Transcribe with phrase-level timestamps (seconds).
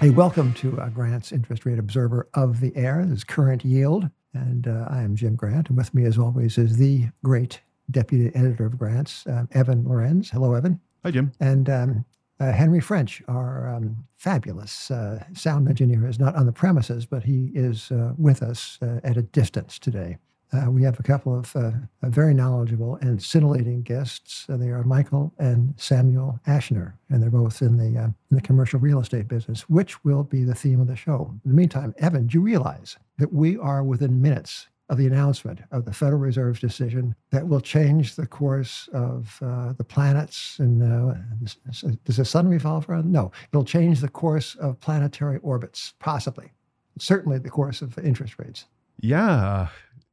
[0.00, 3.04] Hey, welcome to uh, Grant's Interest Rate Observer of the Air.
[3.04, 4.08] This is current yield.
[4.32, 5.68] And uh, I am Jim Grant.
[5.68, 10.30] And with me, as always, is the great deputy editor of Grants, uh, Evan Lorenz.
[10.30, 10.80] Hello, Evan.
[11.04, 11.32] Hi, Jim.
[11.38, 12.04] And um,
[12.40, 17.24] uh, Henry French, our um, fabulous uh, sound engineer, is not on the premises, but
[17.24, 20.16] he is uh, with us at a distance today.
[20.52, 21.70] Uh, we have a couple of uh,
[22.02, 24.46] very knowledgeable and scintillating guests.
[24.48, 28.40] Uh, they are Michael and Samuel Ashner, and they're both in the uh, in the
[28.40, 31.30] commercial real estate business, which will be the theme of the show.
[31.44, 35.60] In the meantime, Evan, do you realize that we are within minutes of the announcement
[35.70, 40.82] of the Federal Reserve's decision that will change the course of uh, the planets and
[40.82, 41.14] uh,
[42.04, 43.10] does the sun revolve around?
[43.10, 46.50] No, it'll change the course of planetary orbits, possibly.
[46.98, 48.66] Certainly, the course of interest rates.
[49.00, 49.68] Yeah,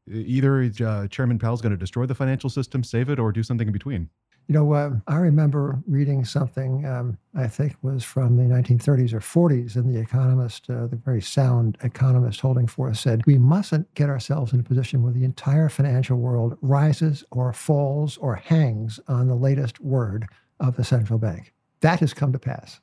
[0.07, 3.67] either uh, Chairman Powell's going to destroy the financial system, save it, or do something
[3.67, 4.09] in between.
[4.47, 9.19] You know, uh, I remember reading something, um, I think was from the 1930s or
[9.19, 14.07] 40s, and the economist, uh, the very sound economist holding forth, said, We mustn't get
[14.07, 19.27] ourselves in a position where the entire financial world rises or falls or hangs on
[19.27, 20.27] the latest word
[20.61, 21.53] of the central bank.
[21.81, 22.79] That has come to pass.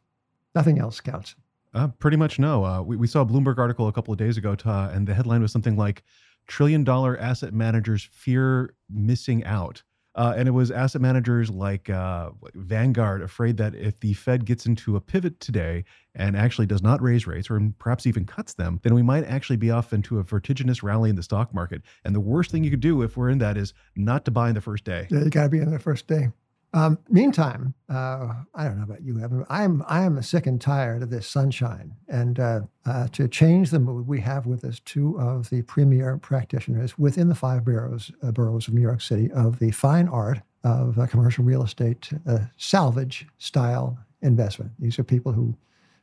[0.55, 1.35] Nothing else counts.
[1.73, 2.65] Uh, pretty much no.
[2.65, 5.41] Uh, we, we saw a Bloomberg article a couple of days ago, and the headline
[5.41, 6.05] was something like
[6.47, 9.83] trillion dollar asset managers fear missing out.
[10.17, 14.65] Uh, and it was asset managers like uh, Vanguard afraid that if the Fed gets
[14.65, 15.85] into a pivot today
[16.15, 19.57] and actually does not raise rates or perhaps even cuts them, then we might actually
[19.57, 21.83] be off into a vertiginous rally in the stock market.
[22.05, 24.49] And the worst thing you could do if we're in that is not to buy
[24.51, 25.09] in the first day.
[25.11, 26.29] You got to be in the first day.
[26.75, 29.47] Um, meantime, uh, I don't know about you, Evan.
[29.49, 33.79] I'm I am sick and tired of this sunshine, and uh, uh, to change the
[33.79, 38.33] mood, we have with us two of the premier practitioners within the five boroughs uh,
[38.33, 42.41] boroughs of New York City of the fine art of uh, commercial real estate uh,
[42.57, 44.73] salvage style investment.
[44.81, 45.57] These are people who,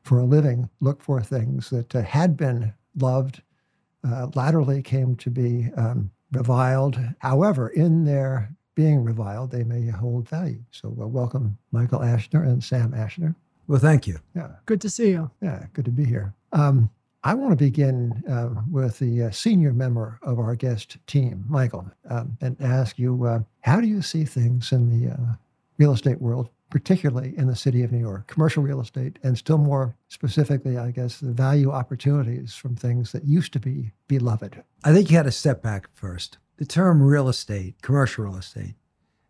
[0.03, 3.41] for a living, look for things that had been loved,
[4.35, 6.97] latterly came to be um, reviled.
[7.19, 10.63] However, in their being reviled, they may hold value.
[10.71, 13.35] So, uh, welcome, Michael Ashner and Sam Ashner.
[13.67, 14.19] Well, thank you.
[14.35, 14.49] Yeah.
[14.65, 15.31] Good to see you.
[15.41, 16.33] Yeah, good to be here.
[16.51, 16.89] Um,
[17.23, 21.85] I want to begin uh, with the uh, senior member of our guest team, Michael,
[22.09, 25.35] um, and ask you uh, how do you see things in the uh,
[25.77, 29.59] real estate world, particularly in the city of New York, commercial real estate, and still
[29.59, 34.63] more specifically, I guess, the value opportunities from things that used to be beloved?
[34.83, 36.39] I think you had to step back first.
[36.61, 38.75] The term real estate, commercial real estate,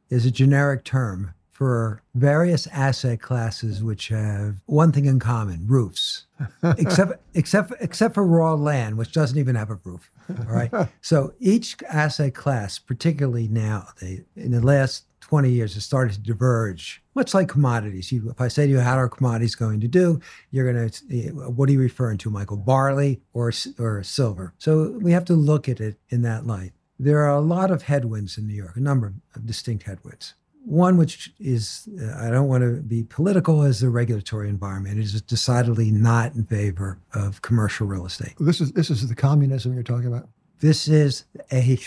[0.10, 6.26] is a generic term for various asset classes which have one thing in common roofs.
[6.78, 10.74] Except except except for raw land which doesn't even have a roof all right?
[11.02, 16.20] So each asset class particularly now they in the last 20 years has started to
[16.20, 18.12] diverge much like commodities.
[18.12, 20.20] You, if i say to you how are commodities going to do?
[20.50, 22.58] you're going to eh, what are you referring to michael?
[22.58, 24.54] Barley or or silver?
[24.58, 27.84] So we have to look at it in that light there are a lot of
[27.84, 30.36] headwinds in New York, a number of distinct headwinds.
[30.64, 35.00] One, which is, uh, I don't want to be political, is the regulatory environment.
[35.00, 38.34] It is decidedly not in favor of commercial real estate.
[38.40, 40.30] This is this is the communism you're talking about.
[40.60, 41.80] This is a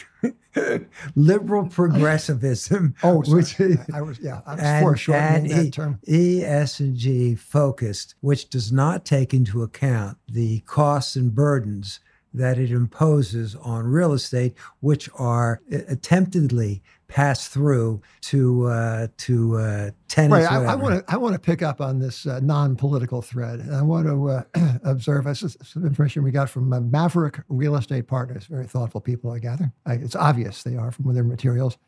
[1.15, 2.97] liberal progressivism.
[3.05, 3.61] oh, which
[3.93, 6.01] I was yeah, I was and, foreshortening that e, term.
[6.09, 12.01] ESG focused, which does not take into account the costs and burdens
[12.35, 19.91] that it imposes on real estate, which are attemptedly passed through to uh, to uh,
[20.09, 20.51] tenants.
[20.51, 20.67] Right.
[20.67, 23.83] I want to I want to pick up on this uh, non-political thread, and I
[23.83, 28.09] want to uh, observe this is some information we got from uh, Maverick Real Estate
[28.09, 28.47] Partners.
[28.47, 29.73] Very thoughtful people, I gather.
[29.87, 31.79] I, it's obvious they are from their materials.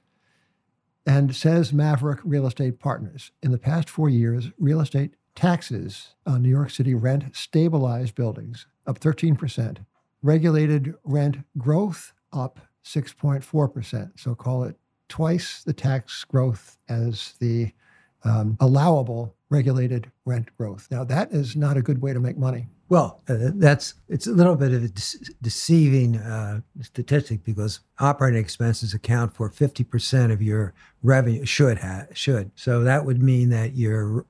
[1.09, 6.43] And says Maverick Real Estate Partners, in the past four years, real estate taxes on
[6.43, 9.81] New York City rent stabilized buildings up 13 percent
[10.23, 14.19] regulated rent growth up 6.4%.
[14.19, 14.77] So call it
[15.09, 17.73] twice the tax growth as the
[18.25, 20.89] um, allowable regulated rent growth.
[20.91, 22.67] Now, that is not a good way to make money.
[22.89, 28.41] Well, uh, that's it's a little bit of a de- deceiving uh, statistic because operating
[28.41, 32.53] expenses account for 50% of your revenue should have should.
[32.55, 34.25] So that would mean that your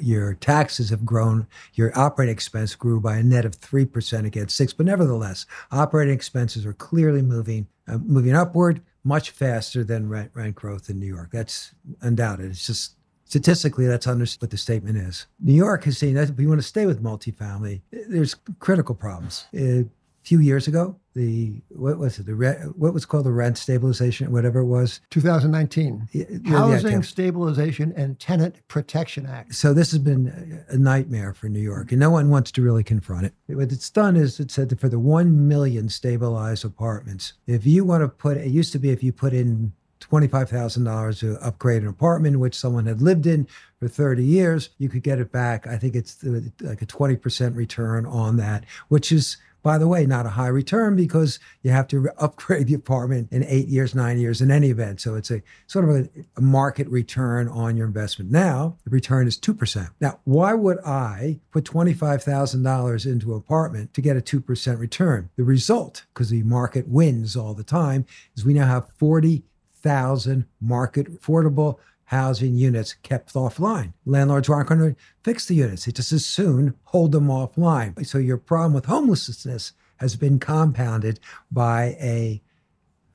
[0.00, 4.72] your taxes have grown, your operating expense grew by a net of 3% against 6
[4.74, 10.54] but nevertheless, operating expenses are clearly moving uh, moving upward much faster than rent rent
[10.54, 11.30] growth in New York.
[11.32, 12.50] That's undoubted.
[12.50, 12.94] It's just
[13.24, 15.26] statistically that's understood what the statement is.
[15.40, 19.46] New York has seen that if you want to stay with multifamily, there's critical problems.
[19.52, 19.86] It,
[20.22, 20.96] few years ago.
[21.14, 22.26] The what was it?
[22.26, 25.00] The what was called the rent stabilization, whatever it was.
[25.10, 27.00] 2019 Yeah, yeah, Housing yeah.
[27.00, 29.54] Stabilization and Tenant Protection Act.
[29.54, 32.84] So this has been a nightmare for New York, and no one wants to really
[32.84, 33.34] confront it.
[33.48, 37.84] What it's done is it said that for the one million stabilized apartments, if you
[37.84, 41.36] want to put, it used to be if you put in twenty-five thousand dollars to
[41.44, 43.48] upgrade an apartment which someone had lived in
[43.80, 45.66] for thirty years, you could get it back.
[45.66, 49.38] I think it's uh, like a twenty percent return on that, which is.
[49.62, 53.44] By the way, not a high return because you have to upgrade the apartment in
[53.44, 55.00] eight years, nine years in any event.
[55.00, 58.30] So it's a sort of a, a market return on your investment.
[58.30, 59.90] Now the return is two percent.
[60.00, 64.40] Now, why would I put twenty-five thousand dollars into an apartment to get a two
[64.40, 65.30] percent return?
[65.36, 70.46] The result, because the market wins all the time, is we now have forty thousand
[70.60, 71.78] market affordable
[72.10, 73.92] housing units kept offline.
[74.04, 75.84] Landlords aren't going to fix the units.
[75.84, 78.04] They just as soon hold them offline.
[78.04, 81.20] So your problem with homelessness has been compounded
[81.52, 82.42] by a,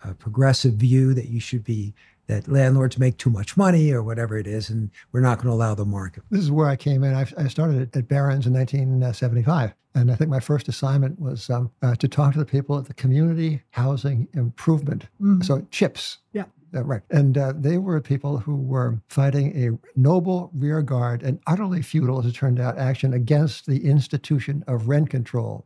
[0.02, 1.94] a progressive view that you should be
[2.28, 5.54] that landlords make too much money or whatever it is, and we're not going to
[5.54, 6.24] allow the market.
[6.32, 7.14] This is where I came in.
[7.14, 9.74] I, I started at, at Barron's in 1975.
[9.94, 12.86] And I think my first assignment was um, uh, to talk to the people at
[12.86, 15.06] the Community Housing Improvement.
[15.44, 16.20] So, CHIPS.
[16.34, 16.46] Yeah.
[16.76, 17.02] Uh, right.
[17.10, 22.26] And uh, they were people who were fighting a noble rearguard and utterly futile, as
[22.26, 25.66] it turned out, action against the institution of rent control.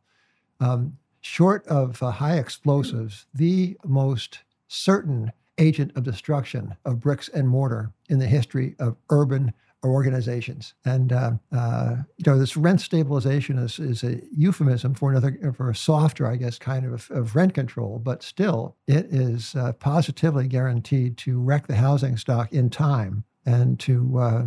[0.59, 7.47] Um, short of uh, high explosives, the most certain agent of destruction of bricks and
[7.47, 9.53] mortar in the history of urban
[9.83, 10.73] organizations.
[10.85, 15.69] And uh, uh, you know, this rent stabilization is, is a euphemism for another for
[15.69, 17.99] a softer, I guess, kind of, of rent control.
[17.99, 23.79] But still, it is uh, positively guaranteed to wreck the housing stock in time and
[23.79, 24.45] to uh,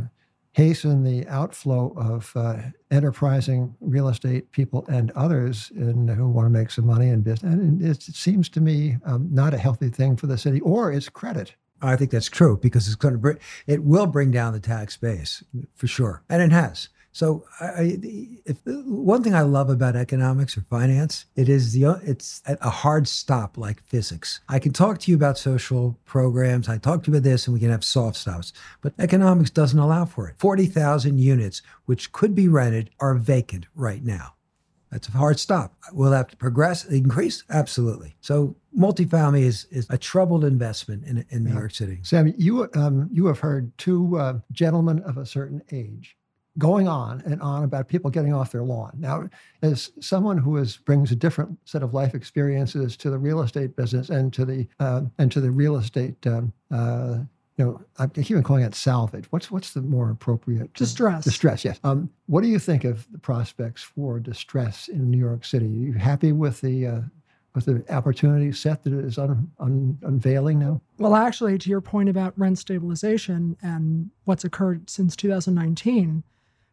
[0.52, 2.56] hasten the outflow of uh,
[2.90, 7.54] enterprising real estate people and others in, who want to make some money in business.
[7.54, 10.92] And it, it seems to me um, not a healthy thing for the city or
[10.92, 11.54] its credit.
[11.82, 14.96] I think that's true because it's going to bring, it will bring down the tax
[14.96, 15.42] base
[15.74, 16.88] for sure, and it has.
[17.14, 17.98] So, I,
[18.46, 23.06] if one thing I love about economics or finance, it is the it's a hard
[23.06, 24.40] stop like physics.
[24.48, 27.52] I can talk to you about social programs, I talk to you about this, and
[27.52, 28.54] we can have soft stops.
[28.80, 30.36] But economics doesn't allow for it.
[30.38, 34.34] Forty thousand units, which could be rented, are vacant right now.
[34.90, 35.74] That's a hard stop.
[35.92, 37.44] We'll that progress, increase?
[37.50, 38.14] Absolutely.
[38.20, 41.98] So multifamily is, is a troubled investment in, in New York City.
[42.02, 46.16] Sam, you um, you have heard two uh, gentlemen of a certain age
[46.58, 48.92] going on and on about people getting off their lawn.
[48.98, 49.28] Now,
[49.62, 53.76] as someone who is brings a different set of life experiences to the real estate
[53.76, 57.18] business and to the uh, and to the real estate, um, uh,
[57.58, 59.26] you know, I keep on calling it salvage.
[59.30, 60.72] What's what's the more appropriate?
[60.74, 61.24] Distress.
[61.24, 61.64] Distress.
[61.64, 61.78] Yes.
[61.84, 65.66] Um, what do you think of the prospects for distress in New York City?
[65.66, 67.00] Are you happy with the uh,
[67.54, 70.80] with the opportunity set that is un, un, unveiling now?
[70.98, 76.22] Well, actually, to your point about rent stabilization and what's occurred since 2019,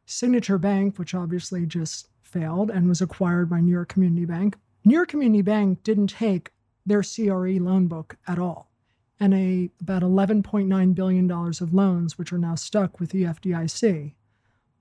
[0.06, 4.56] Signature Bank, which obviously just failed and was acquired by New York Community Bank,
[4.86, 6.52] New York Community Bank didn't take
[6.86, 8.72] their CRE loan book at all.
[9.20, 14.14] And a about $11.9 billion of loans, which are now stuck with the FDIC,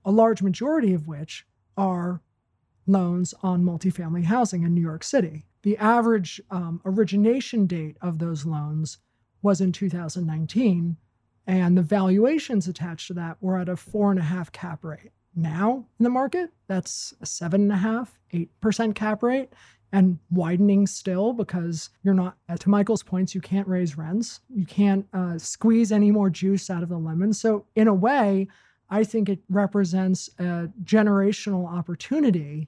[0.05, 1.45] a large majority of which
[1.75, 2.21] are
[2.87, 5.45] loans on multifamily housing in New York City.
[5.63, 8.99] The average um, origination date of those loans
[9.41, 10.97] was in 2019,
[11.47, 15.11] and the valuations attached to that were at a four and a half cap rate.
[15.35, 19.49] Now in the market, that's a seven and a half, eight percent cap rate,
[19.91, 25.05] and widening still because you're not, to Michael's points, you can't raise rents, you can't
[25.13, 27.33] uh, squeeze any more juice out of the lemon.
[27.33, 28.47] So in a way,
[28.89, 32.67] I think it represents a generational opportunity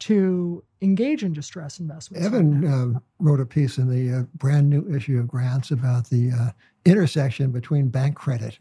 [0.00, 2.26] to engage in distress investments.
[2.26, 2.96] Evan now.
[2.96, 6.50] uh, wrote a piece in the uh, brand new issue of Grants about the uh,
[6.84, 8.58] intersection between bank credit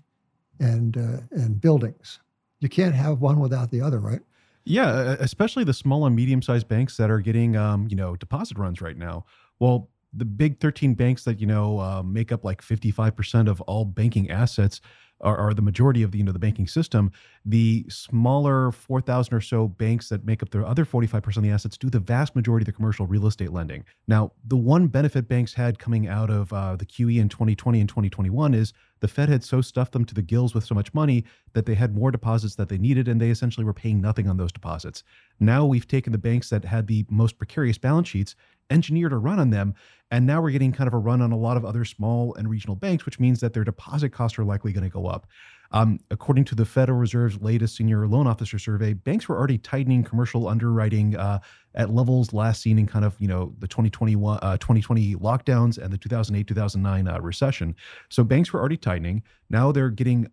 [0.60, 2.20] and uh, and buildings.
[2.60, 4.22] You can't have one without the other, right?
[4.66, 8.58] Yeah, especially the small and medium sized banks that are getting, um, you know, deposit
[8.58, 9.24] runs right now.
[9.60, 13.86] Well, the big 13 banks that, you know, uh, make up like 55% of all
[13.86, 14.82] banking assets
[15.22, 17.12] are, the majority of the, you know, the banking system.
[17.46, 21.78] The smaller 4,000 or so banks that make up the other 45% of the assets
[21.78, 23.86] do the vast majority of the commercial real estate lending.
[24.08, 27.90] Now, the one benefit banks had coming out of uh, the QE in 2020 and
[27.90, 31.24] 2021 is the Fed had so stuffed them to the gills with so much money
[31.54, 34.38] that they had more deposits that they needed, and they essentially were paying nothing on
[34.38, 35.04] those deposits.
[35.40, 38.36] Now we've taken the banks that had the most precarious balance sheets,
[38.70, 39.76] engineered a run on them,
[40.12, 42.50] and now we're getting kind of a run on a lot of other small and
[42.50, 45.28] regional banks, which means that their deposit costs are likely going to go up.
[45.72, 50.04] Um, according to the Federal Reserve's latest senior loan officer survey, banks were already tightening
[50.04, 51.40] commercial underwriting uh,
[51.76, 55.92] at levels last seen in kind of you know the 2021 uh, 2020 lockdowns and
[55.94, 57.76] the 2008 2009 uh, recession.
[58.10, 59.24] So banks were already tightening.
[59.50, 60.28] Now they're getting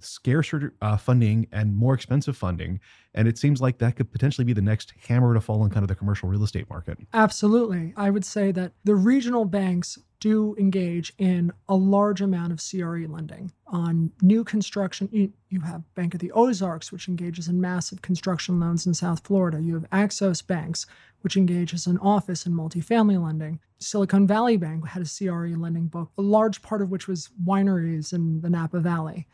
[0.00, 2.80] scarcer uh, funding and more expensive funding.
[3.14, 5.84] And it seems like that could potentially be the next hammer to fall in kind
[5.84, 6.98] of the commercial real estate market.
[7.12, 7.92] Absolutely.
[7.96, 13.06] I would say that the regional banks do engage in a large amount of CRE
[13.06, 15.08] lending on new construction.
[15.12, 19.24] You, you, have Bank of the Ozarks, which engages in massive construction loans in South
[19.24, 19.60] Florida.
[19.60, 20.86] You have Axos Banks,
[21.20, 23.60] which engages in office and multifamily lending.
[23.78, 28.12] Silicon Valley Bank had a CRE lending book, a large part of which was wineries
[28.12, 29.28] in the Napa Valley.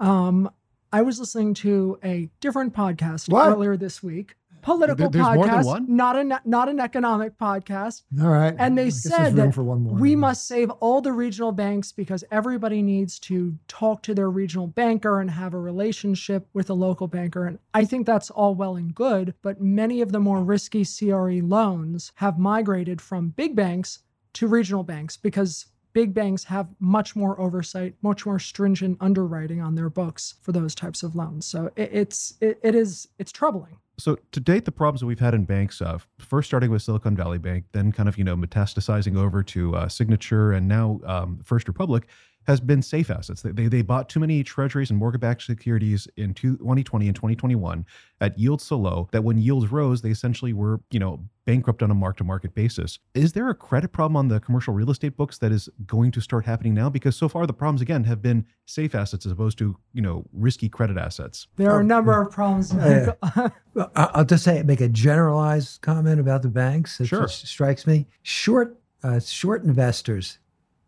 [0.00, 0.50] Um,
[0.92, 3.48] I was listening to a different podcast what?
[3.48, 4.34] earlier this week.
[4.62, 8.02] Political there, podcast, not an not an economic podcast.
[8.20, 12.82] All right, and they said that we must save all the regional banks because everybody
[12.82, 17.46] needs to talk to their regional banker and have a relationship with a local banker.
[17.46, 21.46] And I think that's all well and good, but many of the more risky CRE
[21.46, 24.00] loans have migrated from big banks
[24.32, 29.76] to regional banks because big banks have much more oversight, much more stringent underwriting on
[29.76, 31.46] their books for those types of loans.
[31.46, 33.78] So it, it's it, it is it's troubling.
[33.98, 37.16] So to date, the problems that we've had in banks, uh, first starting with Silicon
[37.16, 41.40] Valley Bank, then kind of you know metastasizing over to uh, Signature, and now um,
[41.42, 42.06] First Republic,
[42.46, 43.42] has been safe assets.
[43.42, 47.86] They, they, they bought too many treasuries and mortgage-backed securities in 2020 and 2021
[48.20, 51.90] at yields so low that when yields rose, they essentially were, you know, bankrupt on
[51.90, 52.98] a mark-to-market basis.
[53.14, 56.20] Is there a credit problem on the commercial real estate books that is going to
[56.20, 56.88] start happening now?
[56.88, 60.24] Because so far the problems again have been safe assets as opposed to, you know,
[60.32, 61.46] risky credit assets.
[61.56, 62.72] There are a number of problems.
[62.72, 63.12] Uh,
[63.94, 67.00] I'll just say make a generalized comment about the banks.
[67.00, 67.28] It sure.
[67.28, 68.06] strikes me.
[68.22, 70.38] Short uh, short investors,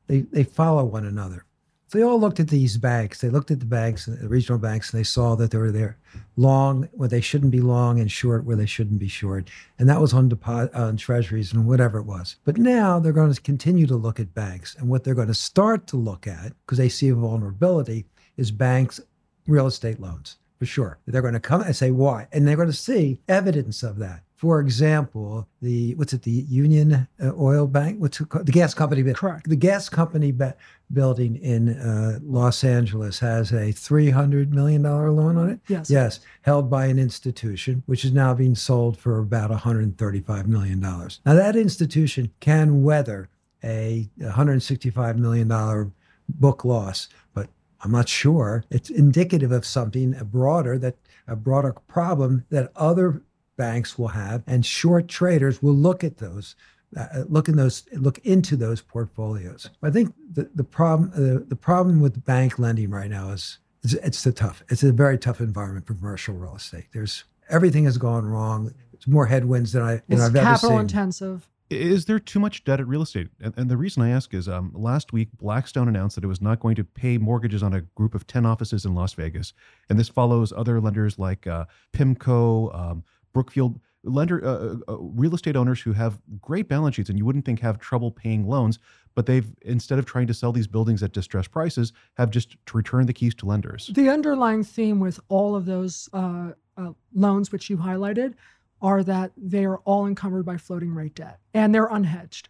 [0.07, 1.45] they, they follow one another.
[1.89, 3.23] So they all looked at these banks.
[3.23, 5.97] They looked at the banks, the regional banks, and they saw that they were there
[6.37, 9.49] long where they shouldn't be long and short where they shouldn't be short.
[9.79, 12.37] And that was on on treasuries and whatever it was.
[12.45, 14.75] But now they're going to continue to look at banks.
[14.75, 18.05] And what they're going to start to look at, because they see a vulnerability,
[18.37, 19.01] is banks'
[19.47, 20.99] real estate loans for sure.
[21.07, 24.25] They're going to come and say why, and they're going to see evidence of that.
[24.39, 26.23] For example, the what's it?
[26.23, 28.47] The Union uh, Oil Bank, what's it called?
[28.47, 29.03] the gas company?
[29.13, 29.49] Correct.
[29.49, 30.53] The gas company be-
[30.93, 35.59] building in uh, Los Angeles has a three hundred million dollar loan on it.
[35.67, 35.91] Yes.
[35.91, 40.47] Yes, held by an institution, which is now being sold for about one hundred thirty-five
[40.47, 41.21] million dollars.
[41.27, 43.29] Now that institution can weather
[43.65, 45.91] a one hundred sixty-five million dollar
[46.29, 47.49] book loss, but
[47.81, 48.63] I'm not sure.
[48.71, 50.95] It's indicative of something broader that
[51.27, 53.21] a broader problem that other
[53.59, 56.57] banks will have, and short traders will look at those,
[56.97, 59.69] uh, look in those, look into those portfolios.
[59.83, 63.93] I think the the problem uh, the problem with bank lending right now is it's,
[63.95, 64.65] it's the tough.
[64.71, 66.87] It's a very tough environment for commercial real estate.
[66.95, 68.73] There's everything has gone wrong.
[68.95, 70.53] It's more headwinds than I than it's I've ever seen.
[70.53, 71.49] It's capital intensive.
[71.71, 73.29] Is there too much debt at real estate?
[73.41, 76.41] And, and the reason I ask is um, last week, Blackstone announced that it was
[76.41, 79.53] not going to pay mortgages on a group of 10 offices in Las Vegas.
[79.91, 83.05] And this follows other lenders like uh, PIMCO, um,
[83.39, 87.25] Brookfield lender uh, uh, uh, real estate owners who have great balance sheets and you
[87.25, 88.81] wouldn't think have trouble paying loans
[89.15, 92.77] but they've instead of trying to sell these buildings at distressed prices have just to
[92.77, 93.91] return the keys to lenders.
[93.95, 98.35] The underlying theme with all of those uh, uh, loans which you highlighted
[98.83, 102.47] are that they are all encumbered by floating rate debt and they're unhedged.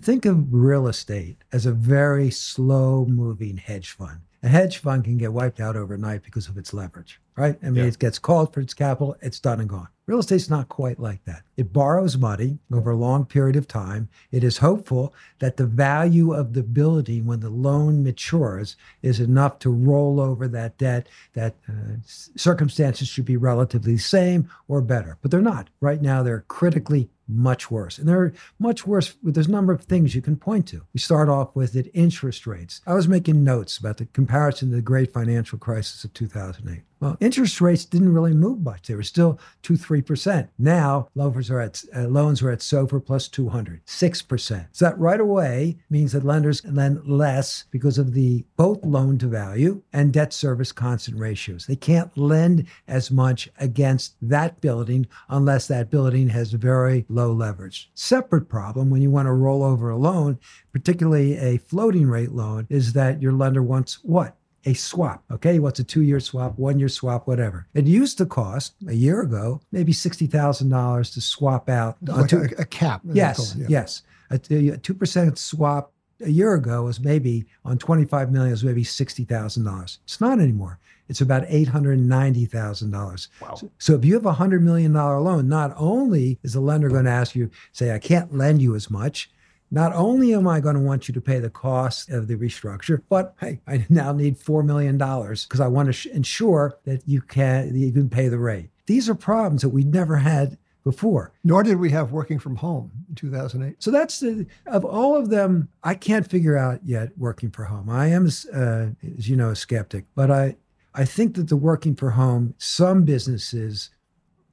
[0.00, 5.16] Think of real estate as a very slow moving hedge fund a hedge fund can
[5.16, 7.56] get wiped out overnight because of its leverage, right?
[7.62, 7.88] I mean, yeah.
[7.88, 9.88] it gets called for its capital, it's done and gone.
[10.06, 11.44] Real estate's not quite like that.
[11.56, 14.10] It borrows money over a long period of time.
[14.30, 19.60] It is hopeful that the value of the building when the loan matures is enough
[19.60, 25.16] to roll over that debt, that uh, circumstances should be relatively the same or better.
[25.22, 25.70] But they're not.
[25.80, 27.98] Right now, they're critically much worse.
[27.98, 29.14] And they're much worse.
[29.22, 30.82] There's a number of things you can point to.
[30.92, 32.80] We start off with it interest rates.
[32.86, 36.82] I was making notes about the comparison to the great financial crisis of 2008.
[37.04, 38.86] Well, interest rates didn't really move much.
[38.86, 40.48] They were still two, three percent.
[40.58, 44.68] Now loans are at uh, loans at SOFR plus 200, six percent.
[44.72, 49.18] So that right away means that lenders can lend less because of the both loan
[49.18, 51.66] to value and debt service constant ratios.
[51.66, 57.90] They can't lend as much against that building unless that building has very low leverage.
[57.92, 60.38] Separate problem when you want to roll over a loan,
[60.72, 64.38] particularly a floating rate loan, is that your lender wants what?
[64.66, 65.24] A swap.
[65.30, 67.66] Okay, what's a two-year swap, one-year swap, whatever.
[67.74, 72.32] It used to cost a year ago maybe sixty thousand dollars to swap out like
[72.32, 73.02] a, a, cap.
[73.04, 73.66] Yes, yeah.
[73.68, 78.84] yes, a two percent swap a year ago was maybe on 25 million was maybe
[78.84, 79.98] $60,000.
[80.04, 80.78] It's not anymore.
[81.08, 83.28] It's about $890,000.
[83.40, 83.54] Wow.
[83.54, 87.04] So, so if you have a $100 million loan, not only is the lender going
[87.04, 89.30] to ask you, say, I can't lend you as much,
[89.74, 93.02] not only am I going to want you to pay the cost of the restructure,
[93.08, 97.20] but hey, I now need $4 million because I want to sh- ensure that you
[97.20, 98.70] can, that you can pay the rate.
[98.86, 101.32] These are problems that we never had before.
[101.42, 103.82] Nor did we have working from home in 2008.
[103.82, 107.90] So that's the, of all of them, I can't figure out yet working from home.
[107.90, 108.86] I am, uh,
[109.18, 110.56] as you know, a skeptic, but I,
[110.94, 113.90] I think that the working from home, some businesses,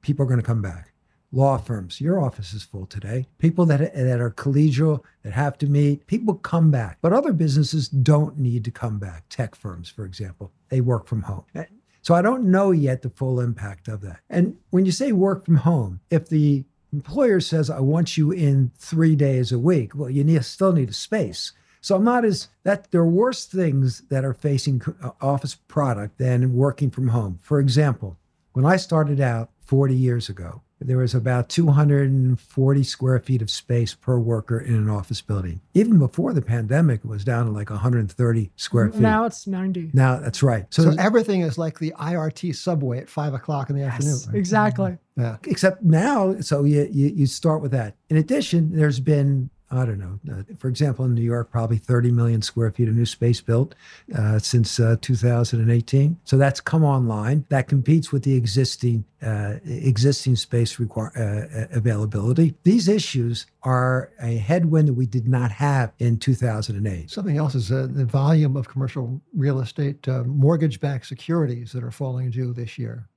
[0.00, 0.91] people are going to come back.
[1.34, 3.26] Law firms, your office is full today.
[3.38, 6.98] People that, that are collegial, that have to meet, people come back.
[7.00, 9.24] But other businesses don't need to come back.
[9.30, 11.44] Tech firms, for example, they work from home.
[12.02, 14.20] So I don't know yet the full impact of that.
[14.28, 18.70] And when you say work from home, if the employer says, I want you in
[18.76, 21.52] three days a week, well, you need, still need a space.
[21.80, 26.18] So I'm not as that there are worse things that are facing uh, office product
[26.18, 27.38] than working from home.
[27.42, 28.18] For example,
[28.52, 33.94] when I started out 40 years ago, there was about 240 square feet of space
[33.94, 35.60] per worker in an office building.
[35.74, 39.00] Even before the pandemic, it was down to like 130 square mm, feet.
[39.00, 39.90] Now it's 90.
[39.92, 40.66] Now that's right.
[40.70, 44.18] So, so everything is like the IRT subway at five o'clock in the yes, afternoon.
[44.28, 44.38] Right?
[44.38, 44.98] Exactly.
[45.16, 45.36] Yeah.
[45.44, 47.96] Except now, so you, you, you start with that.
[48.08, 50.20] In addition, there's been I don't know.
[50.30, 53.74] Uh, for example, in New York, probably 30 million square feet of new space built
[54.14, 56.18] uh, since uh, 2018.
[56.24, 57.46] So that's come online.
[57.48, 62.54] That competes with the existing uh, existing space require, uh, availability.
[62.64, 67.08] These issues are a headwind that we did not have in 2008.
[67.08, 72.30] Something else is uh, the volume of commercial real estate mortgage-backed securities that are falling
[72.30, 73.08] due this year.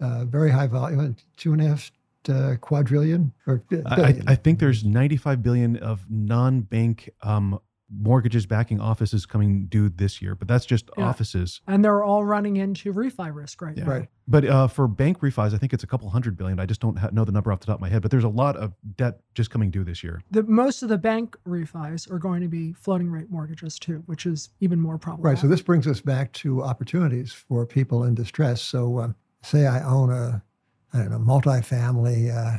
[0.00, 1.92] very high volume, two and a half
[2.28, 9.26] uh, quadrillion or I, I, think there's 95 billion of non-bank um, mortgages backing offices
[9.26, 11.04] coming due this year, but that's just yeah.
[11.04, 11.60] offices.
[11.66, 13.84] And they're all running into refi risk right yeah.
[13.84, 13.90] now.
[13.90, 14.08] Right.
[14.26, 16.58] But uh, for bank refis, I think it's a couple hundred billion.
[16.58, 18.24] I just don't ha- know the number off the top of my head, but there's
[18.24, 20.22] a lot of debt just coming due this year.
[20.30, 24.26] The, most of the bank refis are going to be floating rate mortgages too, which
[24.26, 25.36] is even more problematic.
[25.36, 25.42] Right.
[25.42, 28.62] So this brings us back to opportunities for people in distress.
[28.62, 29.08] So uh,
[29.42, 30.42] say I own a
[30.94, 32.58] I don't know, multifamily, uh,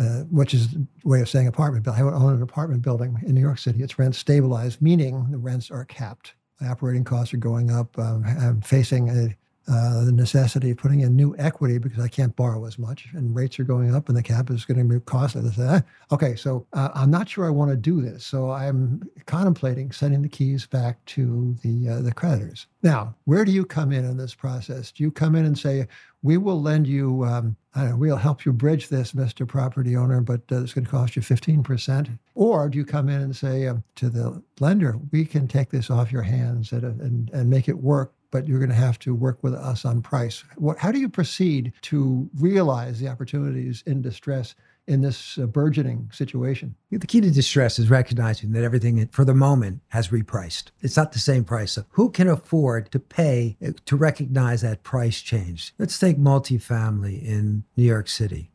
[0.00, 2.02] uh, which is a way of saying apartment building.
[2.02, 3.82] I own an apartment building in New York City.
[3.82, 6.34] It's rent stabilized, meaning the rents are capped.
[6.60, 7.98] Operating costs are going up.
[7.98, 9.36] Um, I'm facing a,
[9.70, 13.34] uh, the necessity of putting in new equity because I can't borrow as much, and
[13.34, 15.48] rates are going up, and the cap is going to be costly.
[15.50, 19.02] Say, ah, okay, so uh, I'm not sure I want to do this, so I'm
[19.26, 22.66] contemplating sending the keys back to the uh, the creditors.
[22.82, 24.90] Now, where do you come in in this process?
[24.90, 25.86] Do you come in and say,
[26.22, 29.46] we will lend you, um, know, we'll help you bridge this, Mr.
[29.46, 32.18] Property Owner, but uh, it's going to cost you 15%?
[32.34, 35.90] Or do you come in and say um, to the lender, we can take this
[35.90, 39.14] off your hands and, and, and make it work, but you're going to have to
[39.14, 40.44] work with us on price?
[40.56, 44.54] What, how do you proceed to realize the opportunities in distress
[44.86, 46.74] in this uh, burgeoning situation?
[46.90, 50.70] The key to distress is recognizing that everything for the moment has repriced.
[50.80, 51.72] It's not the same price.
[51.72, 55.74] So who can afford to pay uh, to recognize that price change?
[55.78, 58.50] Let's take multifamily in New York City.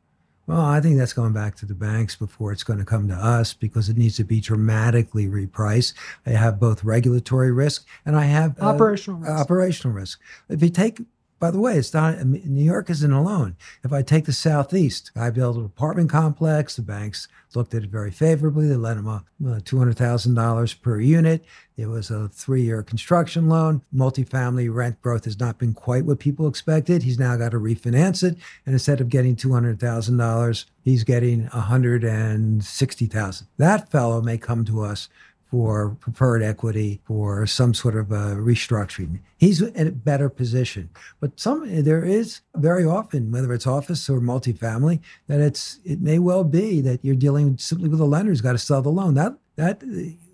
[0.48, 3.16] Well, I think that's going back to the banks before it's going to come to
[3.16, 5.94] us because it needs to be dramatically repriced.
[6.26, 9.32] I have both regulatory risk and I have uh, operational risk.
[9.32, 10.22] operational risk.
[10.48, 11.02] If you take
[11.46, 13.56] by the way, it's not New York isn't alone.
[13.84, 16.76] If I take the Southeast, I built an apartment complex.
[16.76, 18.68] The banks looked at it very favorably.
[18.68, 21.46] They lent them a uh, two hundred thousand dollars per unit.
[21.78, 23.84] It was a three-year construction loan.
[23.94, 27.04] Multifamily rent growth has not been quite what people expected.
[27.04, 31.04] He's now got to refinance it, and instead of getting two hundred thousand dollars, he's
[31.04, 33.50] getting a hundred and sixty thousand.
[33.58, 35.10] That fellow may come to us
[35.56, 39.22] for preferred equity for some sort of a restructuring.
[39.38, 40.90] He's in a better position.
[41.22, 46.20] But some there is very often, whether it's office or multifamily, that it's it may
[46.20, 49.14] well be that you're dealing simply with a lender who's got to sell the loan.
[49.14, 49.82] That that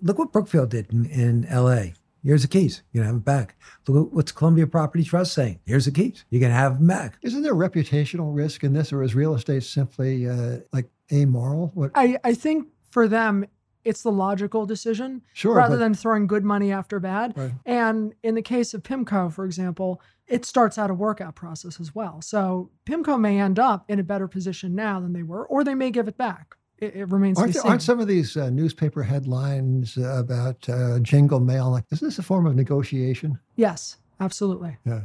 [0.02, 1.94] look what Brookfield did in, in L.A.
[2.24, 2.82] Here's the keys.
[2.92, 3.54] You can have it back.
[3.86, 5.60] Look what's Columbia Property Trust saying.
[5.66, 6.24] Here's the keys.
[6.30, 7.18] You can have them back.
[7.22, 11.70] Isn't there reputational risk in this, or is real estate simply uh, like amoral?
[11.74, 11.92] What?
[11.94, 13.46] I, I think for them,
[13.84, 17.32] it's the logical decision sure, rather but, than throwing good money after bad.
[17.36, 17.52] Right.
[17.66, 21.94] And in the case of PIMCO, for example, it starts out a workout process as
[21.94, 22.22] well.
[22.22, 25.74] So PIMCO may end up in a better position now than they were, or they
[25.74, 26.56] may give it back.
[26.78, 27.62] It, it remains aren't, seen.
[27.64, 32.22] Aren't some of these uh, newspaper headlines about uh, jingle mail like is this a
[32.22, 33.38] form of negotiation?
[33.56, 34.78] Yes, absolutely.
[34.84, 35.02] Yeah.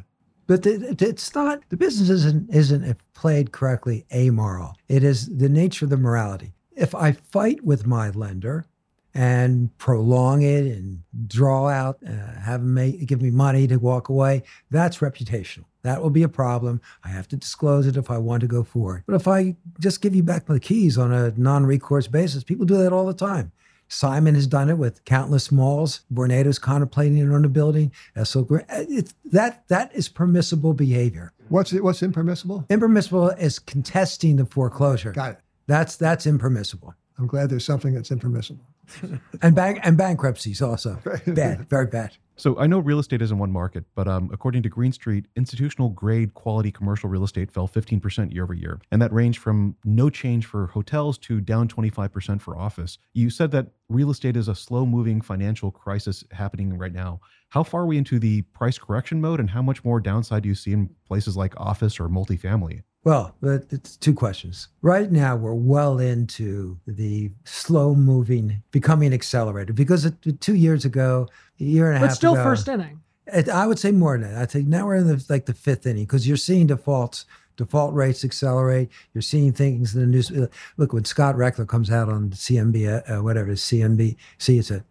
[0.47, 4.75] But it's not the business isn't isn't played correctly amoral.
[4.87, 8.65] It is the nature of the morality if I fight with my lender
[9.13, 14.09] and prolong it and draw out, uh, have them make, give me money to walk
[14.09, 15.65] away, that's reputational.
[15.81, 16.81] That will be a problem.
[17.03, 19.03] I have to disclose it if I want to go forward.
[19.07, 22.65] But if I just give you back my keys on a non recourse basis, people
[22.65, 23.51] do that all the time.
[23.89, 26.01] Simon has done it with countless malls.
[26.13, 27.93] Vornado's contemplating it on a building.
[28.23, 31.31] So it's, that that is permissible behavior.
[31.47, 32.65] What's what's impermissible?
[32.69, 35.13] Impermissible is contesting the foreclosure.
[35.13, 35.39] Got it.
[35.67, 36.95] That's that's impermissible.
[37.17, 38.65] I'm glad there's something that's impermissible.
[39.41, 42.15] and bank and bankruptcies also bad, very bad.
[42.39, 45.89] So I know real estate isn't one market, but um, according to Green Street, institutional
[45.89, 50.11] grade quality commercial real estate fell 15% year over year, and that ranged from no
[50.11, 52.99] change for hotels to down 25% for office.
[53.13, 57.21] You said that real estate is a slow-moving financial crisis happening right now.
[57.49, 60.49] How far are we into the price correction mode, and how much more downside do
[60.49, 62.83] you see in places like office or multifamily?
[63.03, 64.67] Well, it's two questions.
[64.81, 71.27] Right now, we're well into the slow moving, becoming accelerated because it, two years ago,
[71.59, 72.03] a year and a half.
[72.03, 72.99] but half still ago, first inning.
[73.27, 74.41] It, I would say more than that.
[74.41, 77.93] I think now we're in the, like the fifth inning because you're seeing defaults, default
[77.93, 78.89] rates accelerate.
[79.13, 80.31] You're seeing things in the news.
[80.77, 84.71] Look, when Scott Rechler comes out on CNB, uh, whatever, it is, CNBC, see it's
[84.71, 84.83] a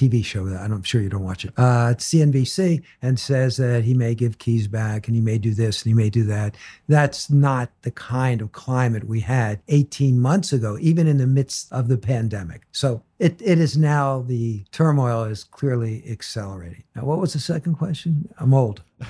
[0.00, 1.52] TV show that I'm sure you don't watch it.
[1.56, 5.82] Uh, CNBC and says that he may give keys back and he may do this
[5.82, 6.56] and he may do that.
[6.88, 11.70] That's not the kind of climate we had 18 months ago, even in the midst
[11.72, 12.62] of the pandemic.
[12.72, 16.84] So it, it is now the turmoil is clearly accelerating.
[16.96, 18.32] Now, what was the second question?
[18.38, 18.82] I'm old.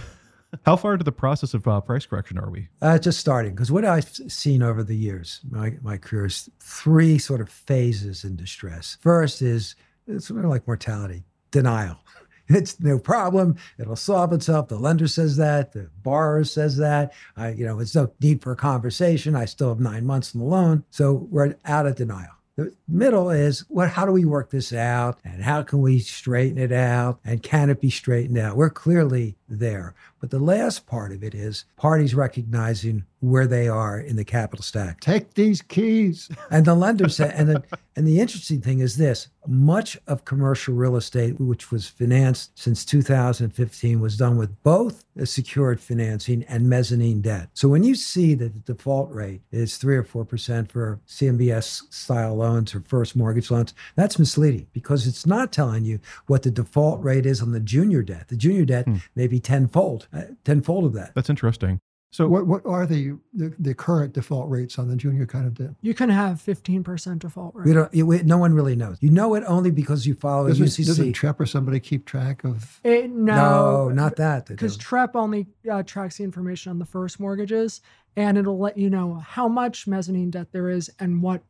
[0.67, 2.69] How far into the process of uh, price correction are we?
[2.83, 7.19] Uh, just starting, because what I've seen over the years, my, my career is three
[7.19, 8.99] sort of phases in distress.
[9.01, 9.77] First is
[10.11, 11.97] it's sort of like mortality, denial.
[12.53, 13.59] It's no problem.
[13.79, 14.67] It'll solve itself.
[14.67, 15.73] The lender says that.
[15.73, 17.13] The borrower says that.
[17.37, 19.37] I, you know, it's no need for a conversation.
[19.37, 20.83] I still have nine months in the loan.
[20.91, 22.33] So we're out of denial.
[22.57, 26.59] The middle is what how do we work this out and how can we straighten
[26.59, 28.57] it out and can it be straightened out?
[28.57, 29.95] We're clearly there.
[30.21, 34.63] But the last part of it is parties recognizing where they are in the capital
[34.63, 35.01] stack.
[35.01, 36.29] Take these keys.
[36.51, 37.63] And the lender said, and the,
[37.95, 42.85] and the interesting thing is this much of commercial real estate, which was financed since
[42.85, 47.49] 2015, was done with both a secured financing and mezzanine debt.
[47.55, 52.37] So when you see that the default rate is three or 4% for CMBS style
[52.37, 57.03] loans or first mortgage loans, that's misleading because it's not telling you what the default
[57.03, 58.29] rate is on the junior debt.
[58.29, 58.97] The junior debt hmm.
[59.15, 61.15] may be tenfold, uh, tenfold of that.
[61.15, 61.81] That's interesting.
[62.13, 65.55] So what what are the, the, the current default rates on the junior kind of
[65.55, 65.71] debt?
[65.81, 67.67] You can have fifteen percent default rate.
[67.67, 67.95] We don't.
[67.95, 68.99] You, we, no one really knows.
[69.01, 70.87] You know it only because you follow doesn't, UCC.
[70.87, 72.81] Doesn't Trepp or somebody keep track of?
[72.83, 74.47] It, no, no, not that.
[74.47, 77.81] Because Trepp only uh, tracks the information on the first mortgages,
[78.17, 81.45] and it'll let you know how much mezzanine debt there is and what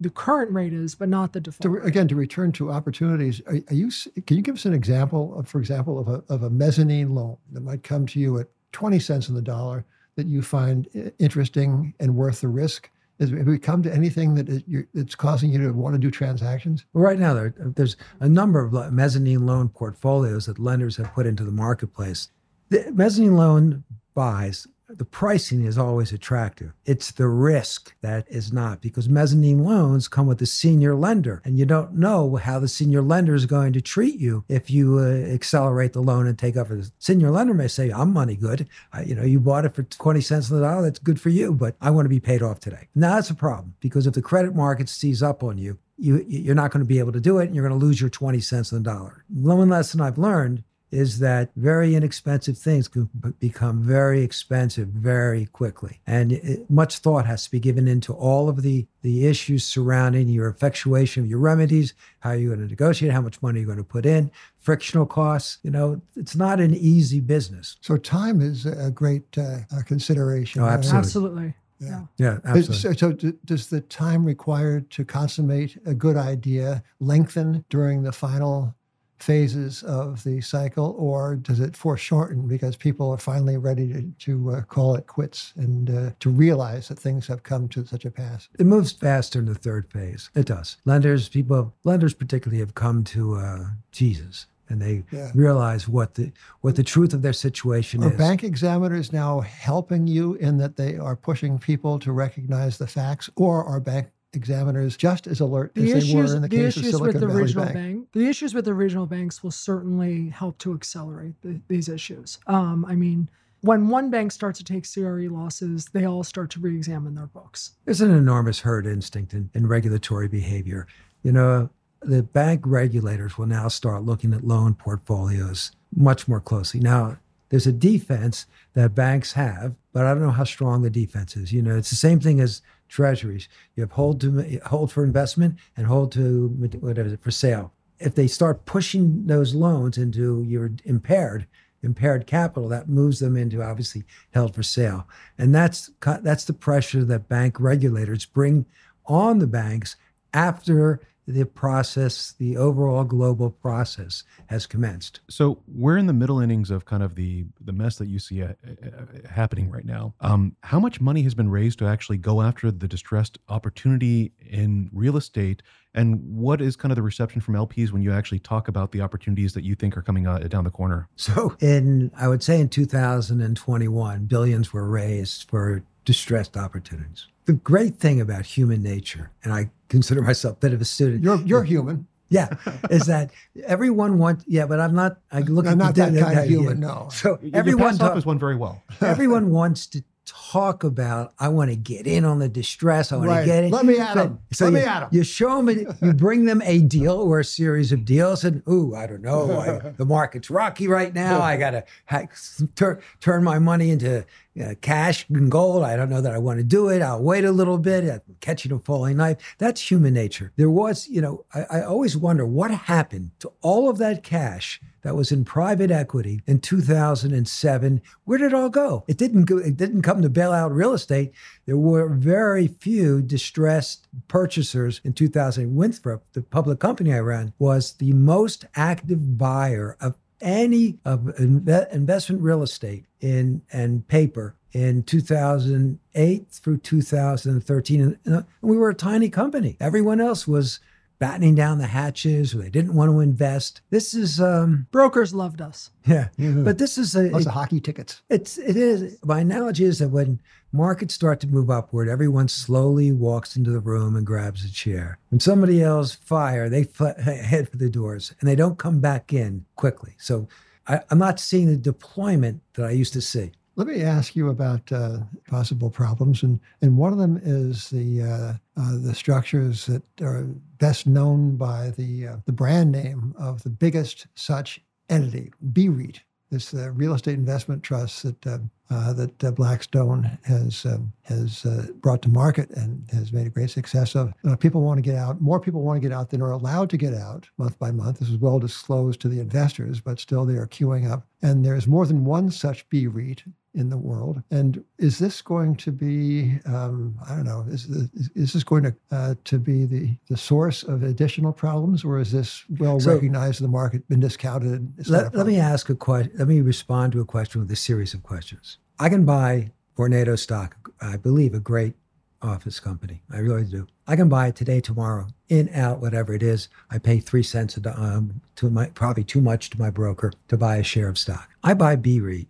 [0.00, 1.62] the current rate is, but not the default.
[1.62, 3.90] To, again, to return to opportunities, are, are, you?
[4.26, 7.36] Can you give us an example, of, for example, of a of a mezzanine loan
[7.52, 9.84] that might come to you at twenty cents on the dollar?
[10.16, 12.90] that you find uh, interesting and worth the risk?
[13.18, 16.10] Is, have we come to anything that is, that's causing you to want to do
[16.10, 16.84] transactions?
[16.92, 21.26] Well, right now, there, there's a number of mezzanine loan portfolios that lenders have put
[21.26, 22.28] into the marketplace.
[22.68, 26.72] The mezzanine loan buys the pricing is always attractive.
[26.84, 31.58] It's the risk that is not because mezzanine loans come with a senior lender and
[31.58, 35.32] you don't know how the senior lender is going to treat you if you uh,
[35.32, 36.76] accelerate the loan and take over.
[36.76, 38.68] The senior lender may say, I'm money good.
[38.92, 40.82] I, you know, you bought it for 20 cents on the dollar.
[40.82, 42.88] That's good for you, but I want to be paid off today.
[42.94, 46.54] Now that's a problem because if the credit market sees up on you, you, you're
[46.54, 48.38] not going to be able to do it and you're going to lose your 20
[48.40, 49.24] cents on the dollar.
[49.28, 50.62] One lesson I've learned
[50.96, 56.00] is that very inexpensive things can become very expensive very quickly.
[56.06, 60.28] And it, much thought has to be given into all of the, the issues surrounding
[60.28, 63.76] your effectuation of your remedies, how you're going to negotiate, how much money you're going
[63.76, 65.58] to put in, frictional costs.
[65.62, 67.76] You know, it's not an easy business.
[67.82, 70.62] So time is a great uh, consideration.
[70.62, 70.98] Oh, absolutely.
[70.98, 71.54] Absolutely.
[71.78, 72.00] Yeah.
[72.16, 72.76] Yeah, absolutely.
[72.76, 78.74] So, so, does the time required to consummate a good idea lengthen during the final
[79.18, 84.50] phases of the cycle, or does it foreshorten because people are finally ready to, to
[84.50, 88.10] uh, call it quits and uh, to realize that things have come to such a
[88.10, 88.48] pass?
[88.58, 90.30] It moves faster in the third phase.
[90.34, 90.76] It does.
[90.84, 95.30] Lenders, people, lenders particularly, have come to uh, Jesus and they yeah.
[95.34, 98.06] realize what the what the truth of their situation is.
[98.06, 98.18] are is.
[98.18, 103.30] bank examiners now helping you in that they are pushing people to recognize the facts,
[103.36, 106.56] or are bank examiners just as alert the as issues, they were in the, the
[106.56, 107.74] case of Silicon with the Valley regional Bank.
[107.74, 108.08] bank.
[108.12, 112.38] The issues with the regional banks will certainly help to accelerate the, these issues.
[112.46, 113.28] Um, I mean,
[113.62, 117.72] when one bank starts to take CRE losses, they all start to re-examine their books.
[117.84, 120.86] There's an enormous herd instinct in, in regulatory behavior.
[121.22, 121.70] You know,
[122.00, 126.78] the bank regulators will now start looking at loan portfolios much more closely.
[126.80, 127.18] Now,
[127.48, 131.52] there's a defense that banks have, but I don't know how strong the defense is.
[131.52, 133.48] You know, it's the same thing as treasuries.
[133.74, 136.48] You have hold to hold for investment and hold to
[136.80, 137.72] whatever it, for sale.
[137.98, 141.46] If they start pushing those loans into your impaired
[141.82, 145.06] impaired capital, that moves them into obviously held for sale,
[145.38, 145.90] and that's
[146.22, 148.66] that's the pressure that bank regulators bring
[149.06, 149.96] on the banks
[150.34, 155.20] after the process, the overall global process has commenced.
[155.28, 158.42] So we're in the middle innings of kind of the the mess that you see
[158.42, 160.14] uh, uh, happening right now.
[160.20, 164.88] Um, how much money has been raised to actually go after the distressed opportunity in
[164.92, 165.62] real estate,
[165.94, 169.00] and what is kind of the reception from LPs when you actually talk about the
[169.00, 171.08] opportunities that you think are coming uh, down the corner?
[171.16, 177.96] So in I would say in 2021, billions were raised for distressed opportunities the great
[177.96, 181.24] thing about human nature, and I consider myself a bit of a student.
[181.24, 182.06] You're you're human.
[182.28, 182.48] Yeah,
[182.90, 183.30] is that
[183.64, 184.44] everyone wants?
[184.48, 185.18] Yeah, but I'm not.
[185.32, 186.80] I look I'm at not the, that kind of human.
[186.80, 187.08] No.
[187.12, 188.82] So you everyone pass off as one very well.
[189.00, 191.34] everyone wants to talk about.
[191.38, 193.12] I want to get in on the distress.
[193.12, 193.40] I want Right.
[193.42, 193.70] to get in.
[193.70, 194.38] Let me at But- 'em.
[194.52, 195.08] So Let you, me at 'em.
[195.12, 195.86] You show them.
[196.02, 199.60] You bring them a deal or a series of deals, and ooh, I don't know.
[199.60, 201.40] I, the market's rocky right now.
[201.40, 202.26] I gotta ha-
[202.74, 204.24] tur- turn my money into
[204.60, 205.82] uh, cash and gold.
[205.82, 207.02] I don't know that I want to do it.
[207.02, 208.04] I'll wait a little bit.
[208.04, 209.56] I'm catching a falling knife.
[209.58, 210.52] That's human nature.
[210.56, 214.80] There was, you know, I, I always wonder what happened to all of that cash
[215.02, 218.02] that was in private equity in 2007.
[218.24, 219.04] Where did it all go?
[219.06, 219.58] It didn't go.
[219.58, 221.32] It didn't come to bail out real estate.
[221.64, 225.76] There were very few distressed purchasers in 2000.
[225.76, 231.92] Winthrop, the public company I ran, was the most active buyer of any of inve-
[231.92, 238.94] investment real estate in and paper in 2008 through 2013 and, and we were a
[238.94, 240.80] tiny company everyone else was
[241.18, 245.62] battening down the hatches or they didn't want to invest this is um Brokers loved
[245.62, 245.90] us.
[246.06, 246.64] yeah Mhm.
[246.66, 248.20] but this is a Lots of hockey tickets.
[248.28, 250.40] it's it is my analogy is that when
[250.76, 255.18] markets start to move upward, everyone slowly walks into the room and grabs a chair.
[255.30, 256.86] When somebody else fire, they
[257.18, 260.14] head for the doors and they don't come back in quickly.
[260.18, 260.48] So
[260.86, 263.52] I, I'm not seeing the deployment that I used to see.
[263.76, 268.22] Let me ask you about uh, possible problems, and and one of them is the
[268.22, 270.44] uh, uh, the structures that are
[270.78, 276.20] best known by the uh, the brand name of the biggest such entity, BREIT.
[276.50, 278.46] This uh, real estate investment trust that
[278.90, 283.50] uh, that uh, Blackstone has um, has uh, brought to market and has made a
[283.50, 284.32] great success of.
[284.46, 285.40] Uh, people want to get out.
[285.40, 288.20] More people want to get out than are allowed to get out month by month.
[288.20, 291.26] This is well disclosed to the investors, but still they are queuing up.
[291.42, 293.42] And there's more than one such B REIT
[293.76, 294.42] in the world.
[294.50, 296.58] And is this going to be?
[296.66, 297.64] Um, I don't know.
[297.68, 302.04] Is, is, is this going to uh, to be the the source of additional problems,
[302.04, 304.92] or is this well So- recognized in the market, been discounted?
[304.98, 306.32] It's not a Let, let me ask a question.
[306.36, 308.78] Let me respond to a question with a series of questions.
[308.98, 311.94] I can buy Vornado stock, I believe a great
[312.42, 313.22] office company.
[313.30, 313.86] I really do.
[314.06, 316.68] I can buy it today, tomorrow, in, out, whatever it is.
[316.90, 320.56] I pay three cents a um, to my probably too much to my broker to
[320.56, 321.48] buy a share of stock.
[321.62, 322.48] I buy B REIT,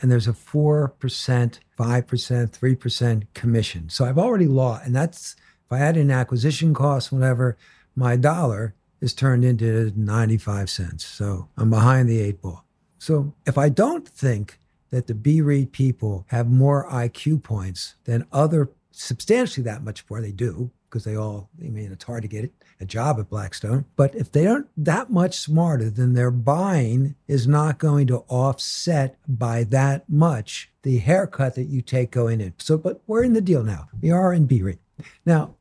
[0.00, 3.88] and there's a four percent, five percent, three percent commission.
[3.88, 7.56] So I've already lost, and that's if I add in acquisition costs, whatever,
[7.94, 11.04] my dollar is turned into 95 cents.
[11.04, 12.64] So I'm behind the eight ball.
[12.98, 14.58] So if I don't think
[14.90, 20.20] that the B REIT people have more IQ points than other, substantially that much more,
[20.20, 23.84] they do, because they all, I mean, it's hard to get a job at Blackstone.
[23.96, 29.16] But if they aren't that much smarter, then their buying is not going to offset
[29.26, 32.54] by that much the haircut that you take going in.
[32.58, 33.88] So, but we're in the deal now.
[34.00, 34.78] We are in B REIT.
[35.26, 35.54] Now,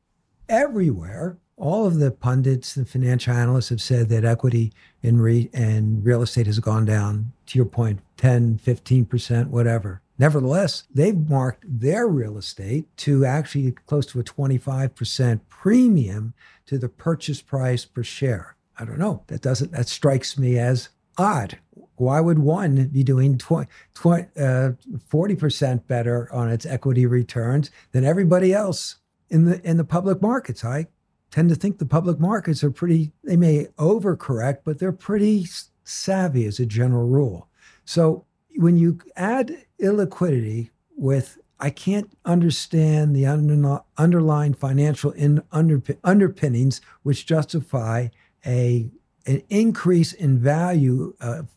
[0.47, 6.05] everywhere, all of the pundits and financial analysts have said that equity in REIT and
[6.05, 10.01] real estate has gone down, to your point, 10, 15%, whatever.
[10.19, 16.33] Nevertheless, they've marked their real estate to actually close to a 25% premium
[16.65, 18.55] to the purchase price per share.
[18.79, 19.23] I don't know.
[19.27, 21.59] That doesn't, that strikes me as odd.
[21.95, 24.71] Why would one be doing 20, 20, uh,
[25.11, 28.97] 40% better on its equity returns than everybody else
[29.29, 30.63] in the in the public markets?
[30.63, 30.87] I
[31.31, 35.47] tend to think the public markets are pretty they may overcorrect, but they're pretty
[35.83, 37.49] savvy as a general rule.
[37.83, 38.26] So
[38.57, 46.81] when you add illiquidity with I can't understand the under, underlying financial in, underpin, underpinnings
[47.01, 48.09] which justify
[48.45, 48.89] a
[49.25, 51.47] an increase in value of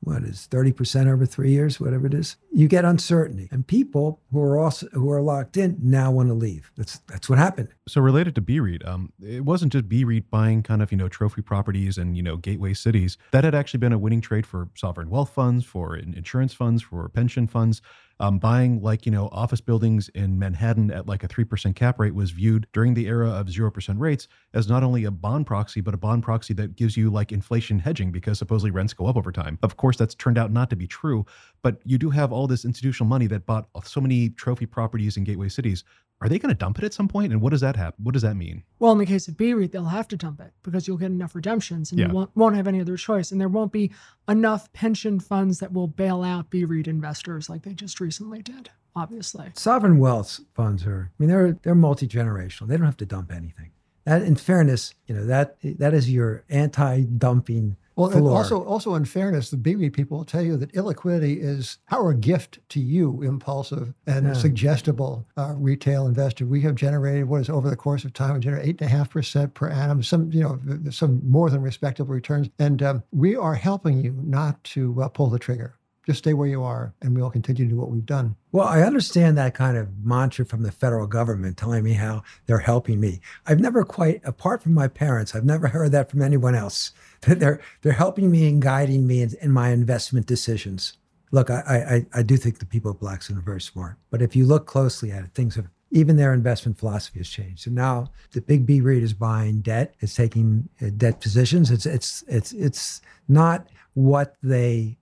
[0.00, 2.36] what is 30% over three years, whatever it is.
[2.56, 6.34] You get uncertainty, and people who are also who are locked in now want to
[6.34, 6.72] leave.
[6.74, 7.68] That's that's what happened.
[7.86, 11.42] So related to BREIT, um, it wasn't just BREIT buying kind of you know trophy
[11.42, 13.18] properties and you know gateway cities.
[13.32, 17.06] That had actually been a winning trade for sovereign wealth funds, for insurance funds, for
[17.10, 17.82] pension funds.
[18.18, 22.00] Um, buying like you know office buildings in Manhattan at like a three percent cap
[22.00, 25.46] rate was viewed during the era of zero percent rates as not only a bond
[25.46, 29.06] proxy but a bond proxy that gives you like inflation hedging because supposedly rents go
[29.06, 29.58] up over time.
[29.62, 31.26] Of course, that's turned out not to be true,
[31.60, 35.24] but you do have all this institutional money that bought so many trophy properties in
[35.24, 35.84] gateway cities
[36.22, 37.30] are they going to dump it at some point?
[37.30, 38.02] And what does that happen?
[38.02, 38.62] What does that mean?
[38.78, 41.34] Well, in the case of BREIT, they'll have to dump it because you'll get enough
[41.34, 42.08] redemptions and Yeah.
[42.08, 43.30] you won't, won't have any other choice.
[43.30, 43.90] And there won't be
[44.26, 49.50] enough pension funds that will bail out BREIT investors like they just recently did, obviously.
[49.56, 51.10] Sovereign wealth funds are.
[51.10, 52.66] I mean, they're they're multi generational.
[52.66, 53.72] They don't have to dump anything.
[54.06, 59.48] That, in fairness, you know that that is your anti-dumping Well, also, also in fairness,
[59.50, 64.26] the BREIT people will tell you that illiquidity is our gift to you, impulsive and
[64.26, 64.32] Yeah.
[64.34, 66.44] suggestible uh, retail investor.
[66.44, 68.94] We have generated what is over the course of time, we generate eight and a
[68.94, 70.58] half percent per annum, some you know,
[70.90, 75.30] some more than respectable returns, and um, we are helping you not to uh, pull
[75.30, 75.74] the trigger.
[76.04, 78.36] Just stay where you are, and we'll continue to do what we've done.
[78.52, 82.58] Well, I understand that kind of mantra from the federal government telling me how they're
[82.58, 83.20] helping me.
[83.44, 86.92] I've never quite, apart from my parents, I've never heard that from anyone else.
[87.26, 90.94] They're they're helping me and guiding me in, in my investment decisions.
[91.32, 94.36] Look, I, I I do think the people at Blackstone are very smart, but if
[94.36, 97.62] you look closely at it, things have even their investment philosophy has changed.
[97.62, 101.70] So now the big B REIT is buying debt, it's taking uh, debt positions.
[101.70, 104.98] It's it's it's it's not what they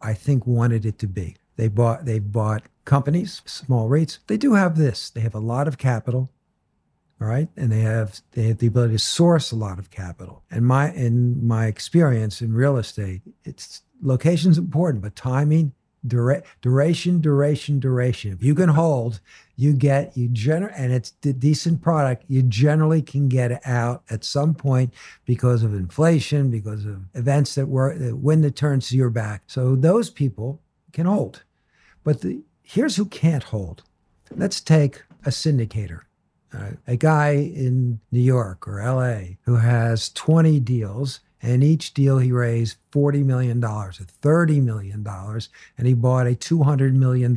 [0.00, 1.36] I think wanted it to be.
[1.56, 4.18] They bought they bought companies, small rates.
[4.26, 5.10] They do have this.
[5.10, 6.30] They have a lot of capital,
[7.20, 10.42] all right, and they have they have the ability to source a lot of capital.
[10.50, 15.72] And my in my experience in real estate, it's location's important, but timing,
[16.06, 18.32] dura- duration, duration, duration.
[18.32, 19.20] If you can hold,
[19.56, 22.24] you get you gener and it's a decent product.
[22.28, 24.92] You generally can get out at some point
[25.24, 29.42] because of inflation, because of events that were that when the turns to your back.
[29.46, 30.60] So those people
[30.92, 31.44] can hold.
[32.02, 33.82] But the, here's who can't hold.
[34.34, 36.00] Let's take a syndicator,
[36.54, 42.18] uh, a guy in New York or LA who has 20 deals, and each deal
[42.18, 47.34] he raised $40 million or $30 million, and he bought a $200 million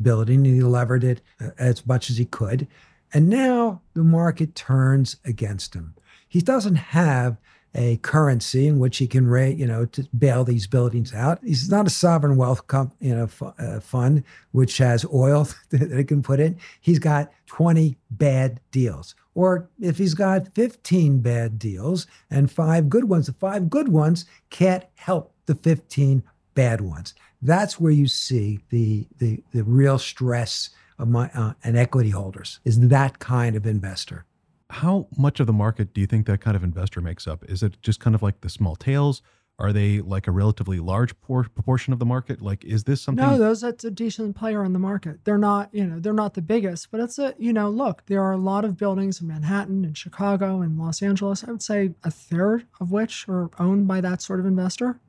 [0.00, 2.66] building and he levered it uh, as much as he could.
[3.12, 5.94] And now the market turns against him.
[6.28, 7.36] He doesn't have
[7.76, 11.38] a currency in which he can rate, you know, to bail these buildings out.
[11.44, 15.92] He's not a sovereign wealth comp, you know, fu- uh, fund which has oil that
[15.92, 16.58] it can put in.
[16.80, 19.14] He's got 20 bad deals.
[19.34, 24.24] Or if he's got 15 bad deals and five good ones, the five good ones
[24.48, 26.22] can't help the 15
[26.54, 27.14] bad ones.
[27.42, 32.60] That's where you see the the, the real stress of my uh, and equity holders
[32.64, 34.24] is that kind of investor.
[34.70, 37.44] How much of the market do you think that kind of investor makes up?
[37.44, 39.22] Is it just kind of like the small tails?
[39.58, 42.42] Are they like a relatively large por- proportion of the market?
[42.42, 43.24] Like, is this something?
[43.24, 45.20] No, those that's a decent player in the market.
[45.24, 48.22] They're not, you know, they're not the biggest, but it's a, you know, look, there
[48.22, 51.42] are a lot of buildings in Manhattan and Chicago and Los Angeles.
[51.42, 55.00] I would say a third of which are owned by that sort of investor.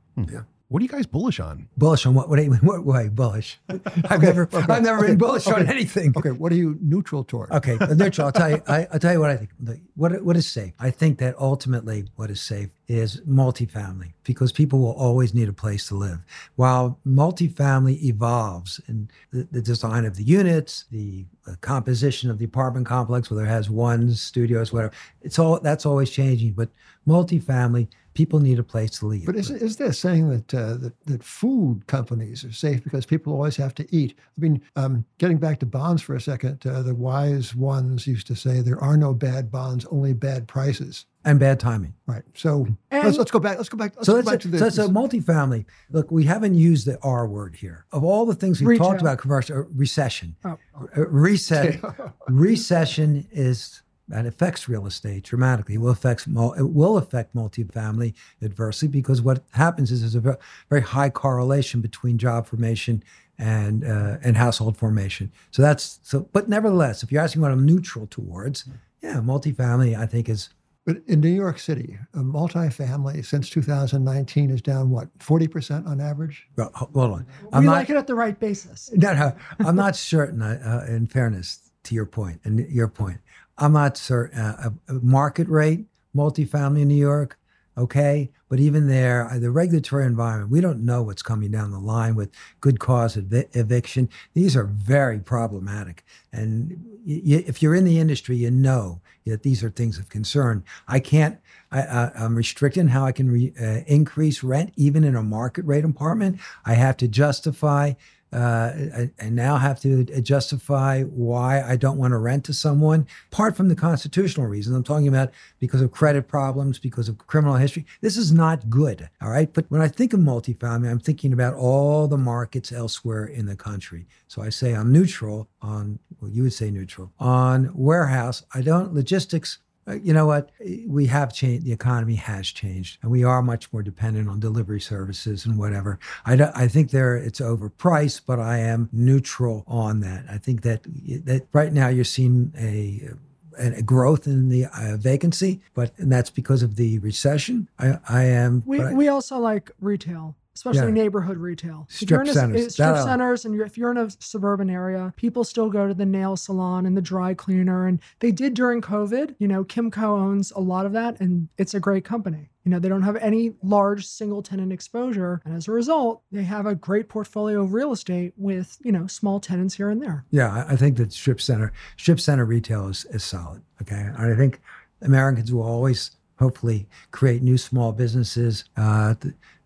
[0.68, 1.66] What are you guys bullish on?
[1.78, 2.28] Bullish on what?
[2.28, 3.08] What, what way?
[3.08, 3.58] Bullish.
[3.68, 6.12] I've never, okay, I've never okay, been bullish on anything.
[6.14, 7.50] Okay, what are you neutral toward?
[7.52, 8.26] Okay, neutral.
[8.26, 8.62] I'll tell you.
[8.68, 9.50] I, I'll tell you what I think.
[9.96, 10.74] What what is safe?
[10.78, 15.52] I think that ultimately, what is safe is multifamily because people will always need a
[15.54, 16.20] place to live.
[16.56, 21.24] While multifamily evolves in the, the design of the units, the
[21.62, 26.10] composition of the apartment complex, whether it has one studios, whatever, it's all that's always
[26.10, 26.52] changing.
[26.52, 26.68] But
[27.06, 29.26] multifamily, people need a place to live.
[29.26, 33.32] But is, is there saying that, uh, that that food companies are safe because people
[33.32, 34.14] always have to eat?
[34.18, 38.26] I mean, um, getting back to bonds for a second, uh, the wise ones used
[38.26, 41.06] to say there are no bad bonds, only bad prices.
[41.24, 41.94] and bad timing.
[42.06, 42.22] Right.
[42.34, 43.56] So let's, let's go back.
[43.56, 43.94] Let's go back.
[43.94, 44.58] Let's so go that's back a, to the.
[44.58, 45.66] so, so multifamily.
[45.90, 47.86] Look, we haven't used the R word here.
[47.92, 48.88] Of all the things we've Retail.
[48.88, 50.36] talked about, commercial uh, recession.
[50.44, 50.58] Oh.
[50.96, 51.80] Reset,
[52.28, 55.74] recession is that affects real estate dramatically.
[55.74, 60.82] It will affect it will affect multifamily adversely because what happens is there's a very
[60.82, 63.02] high correlation between job formation
[63.38, 65.30] and uh, and household formation.
[65.50, 66.28] So that's so.
[66.32, 68.64] But nevertheless, if you're asking what I'm neutral towards,
[69.02, 70.50] yeah, multifamily I think is
[70.84, 76.00] But in New York City, a multifamily since 2019 is down what 40 percent on
[76.00, 76.48] average.
[76.56, 77.26] well, hold on.
[77.60, 78.90] we like it at the right basis.
[78.96, 80.42] No, no, I'm not certain.
[80.42, 83.18] Uh, uh, in fairness to your point and your point,
[83.58, 84.38] I'm not certain.
[84.38, 85.86] Uh, a- market rate
[86.16, 87.38] multifamily in New York,
[87.76, 88.30] okay?
[88.48, 92.14] But even there, uh, the regulatory environment, we don't know what's coming down the line
[92.14, 92.30] with
[92.60, 94.08] good cause ev- eviction.
[94.32, 96.04] These are very problematic.
[96.32, 100.64] And y- if you're in the industry, you know that these are things of concern.
[100.86, 101.38] I can't,
[101.70, 105.84] I, am restricting how I can re, uh, increase rent even in a market rate
[105.84, 106.40] apartment.
[106.64, 107.92] I have to justify
[108.32, 108.72] uh,
[109.20, 113.68] I, now have to justify why I don't want to rent to someone, apart from
[113.68, 114.76] the constitutional reasons.
[114.76, 117.86] I'm talking about because of credit problems, because of criminal history.
[118.00, 119.08] This is not good.
[119.22, 119.52] All right.
[119.52, 123.56] But when I think of multifamily, I'm thinking about all the markets elsewhere in the
[123.56, 124.06] country.
[124.26, 128.44] So I say I'm neutral on, well, you would say neutral on warehouse.
[128.52, 129.58] I don't, logistics
[129.94, 130.50] you know what?
[130.86, 131.64] We have changed.
[131.64, 135.98] The economy has changed, and we are much more dependent on delivery services and whatever.
[136.26, 140.24] I, I think there it's overpriced, but I am neutral on that.
[140.30, 140.82] I think that
[141.24, 143.10] that right now you're seeing a
[143.58, 147.68] a growth in the uh, vacancy, but and that's because of the recession.
[147.78, 148.62] I, I am.
[148.64, 151.02] We, I, we also like retail especially yeah.
[151.02, 151.86] neighborhood retail.
[151.88, 152.66] Strip centers.
[152.66, 156.04] A, strip centers, and if you're in a suburban area, people still go to the
[156.04, 159.36] nail salon and the dry cleaner, and they did during COVID.
[159.38, 162.50] You know, Kimco owns a lot of that, and it's a great company.
[162.64, 165.40] You know, they don't have any large single tenant exposure.
[165.44, 169.06] And as a result, they have a great portfolio of real estate with, you know,
[169.06, 170.26] small tenants here and there.
[170.30, 173.62] Yeah, I think that strip center, strip center retail is, is solid.
[173.80, 173.94] Okay.
[173.94, 174.60] And I think
[175.00, 178.64] Americans will always hopefully create new small businesses.
[178.76, 179.14] Uh,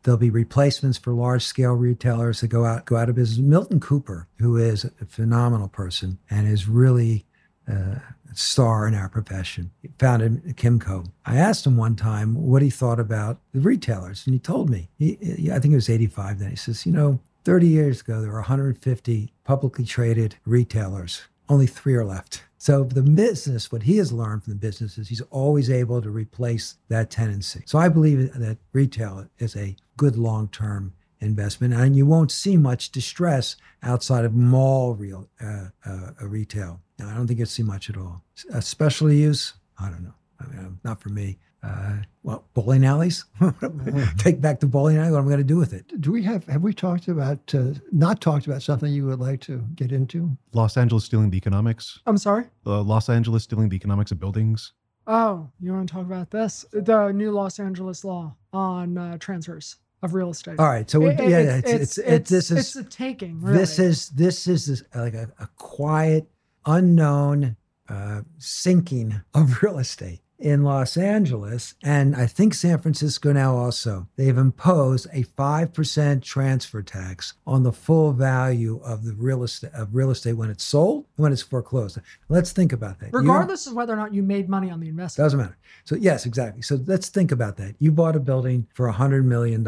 [0.02, 3.38] There'll be replacements for large scale retailers that go out go out of business.
[3.38, 7.24] Milton Cooper, who is a phenomenal person and is really
[7.68, 7.96] uh,
[8.30, 11.06] a star in our profession, founded Kimco.
[11.24, 14.88] I asked him one time what he thought about the retailers, and he told me.
[14.98, 16.50] He, I think it was 85 then.
[16.50, 21.22] He says, you know, 30 years ago there were 150 publicly traded retailers.
[21.52, 22.44] Only three are left.
[22.56, 26.08] So the business, what he has learned from the business is he's always able to
[26.08, 27.62] replace that tenancy.
[27.66, 32.90] So I believe that retail is a good long-term investment, and you won't see much
[32.90, 36.80] distress outside of mall real uh, uh, retail.
[36.98, 38.22] Now, I don't think you'll see much at all.
[38.54, 40.14] Especially use, I don't know.
[40.40, 43.24] I mean, not for me uh, well, bowling alleys.
[44.18, 45.12] Take back the bowling alley.
[45.12, 46.00] What am I going to do with it?
[46.00, 49.40] Do we have have we talked about uh, not talked about something you would like
[49.42, 50.36] to get into?
[50.52, 52.00] Los Angeles stealing the economics.
[52.06, 52.46] I'm sorry.
[52.66, 54.72] Uh, Los Angeles stealing the economics of buildings.
[55.06, 56.64] Oh, you want to talk about this?
[56.72, 60.58] The new Los Angeles law on uh, transfers of real estate.
[60.58, 63.40] All right, so it, yeah, it's, it's, it's, it's, this is it's a taking.
[63.40, 63.58] Really.
[63.58, 66.28] This is this is this, like a, a quiet,
[66.66, 67.56] unknown
[67.88, 74.08] uh, sinking of real estate in Los Angeles, and I think San Francisco now also,
[74.16, 79.94] they've imposed a 5% transfer tax on the full value of the real estate of
[79.94, 81.98] real estate when it's sold and when it's foreclosed.
[82.28, 83.12] Let's think about that.
[83.12, 85.24] Regardless of whether or not you made money on the investment.
[85.24, 85.56] Doesn't matter.
[85.84, 86.62] So yes, exactly.
[86.62, 87.76] So let's think about that.
[87.78, 89.66] You bought a building for $100 million.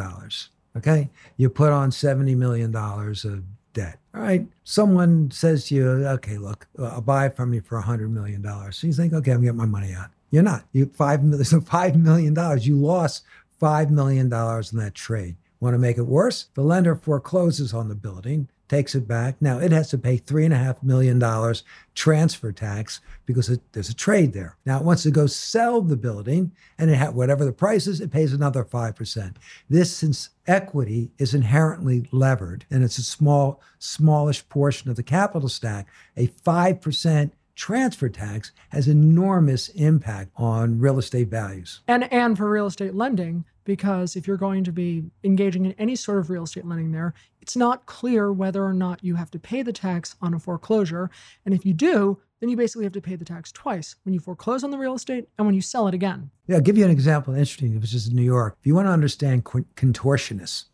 [0.77, 1.09] Okay.
[1.37, 3.45] You put on $70 million of
[3.75, 3.99] debt.
[4.15, 4.47] All right.
[4.65, 8.45] Someone says to you, okay, look, I'll buy it from you for $100 million.
[8.73, 10.11] So you think, okay, I'm getting my money out.
[10.31, 10.65] You're not.
[10.73, 11.45] You five million.
[11.55, 12.67] So five million dollars.
[12.67, 13.25] You lost
[13.59, 15.37] five million dollars in that trade.
[15.61, 16.49] Want to make it worse?
[16.55, 19.37] The lender forecloses on the building, takes it back.
[19.41, 21.63] Now it has to pay three and a half million dollars
[21.95, 24.57] transfer tax because it, there's a trade there.
[24.67, 28.01] Now it wants to go sell the building, and it ha- whatever the price is,
[28.01, 29.39] it pays another five percent.
[29.71, 35.49] This, since equity is inherently levered and it's a small, smallish portion of the capital
[35.49, 41.81] stack, a five percent transfer tax has enormous impact on real estate values.
[41.89, 45.97] And and for real estate lending because if you're going to be engaging in any
[45.97, 49.39] sort of real estate lending there, it's not clear whether or not you have to
[49.39, 51.11] pay the tax on a foreclosure.
[51.45, 54.21] And if you do, then you basically have to pay the tax twice when you
[54.21, 56.31] foreclose on the real estate and when you sell it again.
[56.47, 57.33] Yeah, I'll give you an example.
[57.33, 57.75] Interesting.
[57.75, 60.67] If it's just in New York, if you want to understand contortionists,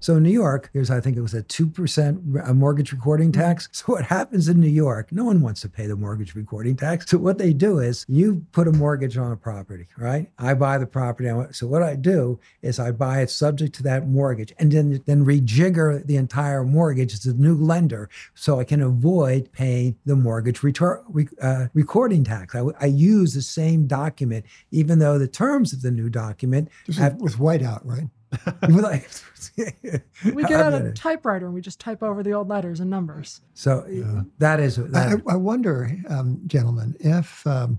[0.00, 2.24] so in New York, there's I think it was a two percent
[2.54, 3.68] mortgage recording tax.
[3.72, 5.12] So what happens in New York?
[5.12, 7.08] No one wants to pay the mortgage recording tax.
[7.08, 10.30] So what they do is you put a mortgage on a property, right?
[10.38, 11.30] I buy the property.
[11.52, 15.24] So what I do is I buy it subject to that mortgage, and then then
[15.24, 20.60] rejigger the entire mortgage as a new lender, so I can avoid paying the mortgage
[20.60, 21.02] retor-
[21.40, 22.54] uh, recording tax.
[22.54, 27.16] I, I, use the same document, even though the terms of the new document have,
[27.16, 28.08] with whiteout, right?
[28.68, 29.08] like,
[30.34, 33.40] we get out a typewriter and we just type over the old letters and numbers.
[33.54, 34.22] So yeah.
[34.38, 34.76] that is.
[34.76, 37.78] That, I, I, wonder, um, gentlemen, if um,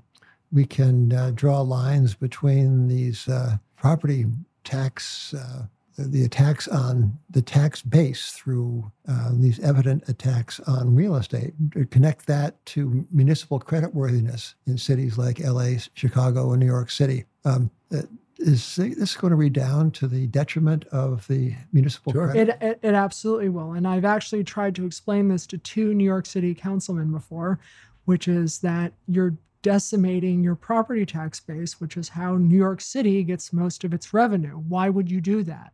[0.51, 4.25] we can uh, draw lines between these uh, property
[4.63, 5.65] tax, uh,
[5.97, 11.53] the attacks on the tax base through uh, these evident attacks on real estate,
[11.91, 17.25] connect that to municipal creditworthiness in cities like LA, Chicago, and New York City.
[17.45, 18.03] Um, uh,
[18.39, 22.31] is this going to redound to the detriment of the municipal Sure.
[22.31, 22.49] credit?
[22.49, 23.73] It, it, it absolutely will.
[23.73, 27.59] And I've actually tried to explain this to two New York City councilmen before,
[28.05, 33.23] which is that you're decimating your property tax base, which is how New York City
[33.23, 34.55] gets most of its revenue.
[34.55, 35.73] Why would you do that?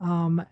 [0.00, 0.44] Um,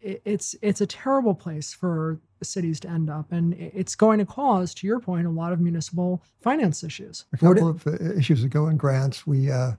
[0.00, 4.26] it, it's it's a terrible place for cities to end up, and it's going to
[4.26, 7.24] cause, to your point, a lot of municipal finance issues.
[7.32, 9.72] A couple of uh, issues ago in Grant's, we uh,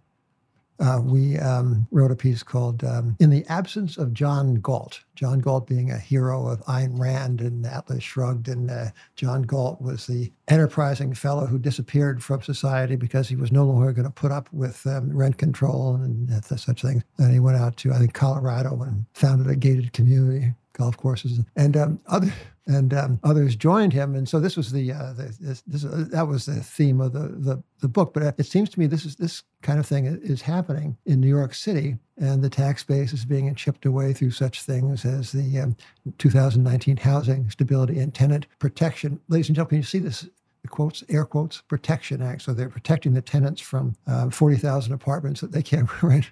[0.80, 5.40] uh, we um, wrote a piece called um, "In the Absence of John Galt." John
[5.40, 10.08] Galt being a hero of Ayn Rand and Atlas Shrugged, and uh, John Galt was
[10.08, 14.32] the enterprising fellow who disappeared from society because he was no longer going to put
[14.32, 17.04] up with um, rent control and uh, such things.
[17.18, 21.40] And he went out to I think Colorado and founded a gated community, golf courses,
[21.56, 22.32] and um, other
[22.68, 24.16] and um, others joined him.
[24.16, 27.14] And so this was the, uh, the this, this, uh, that was the theme of
[27.14, 28.14] the, the the book.
[28.14, 31.20] But uh, it seems to me this is this kind of thing is happening in
[31.20, 35.32] New York City, and the tax base is being chipped away through such things as
[35.32, 35.76] the um,
[36.18, 39.20] 2019 Housing Stability and Tenant Protection.
[39.28, 40.28] Ladies and gentlemen, you see this.
[40.70, 42.42] Quotes, air quotes, Protection Act.
[42.42, 46.32] So they're protecting the tenants from uh, 40,000 apartments that they can't rent.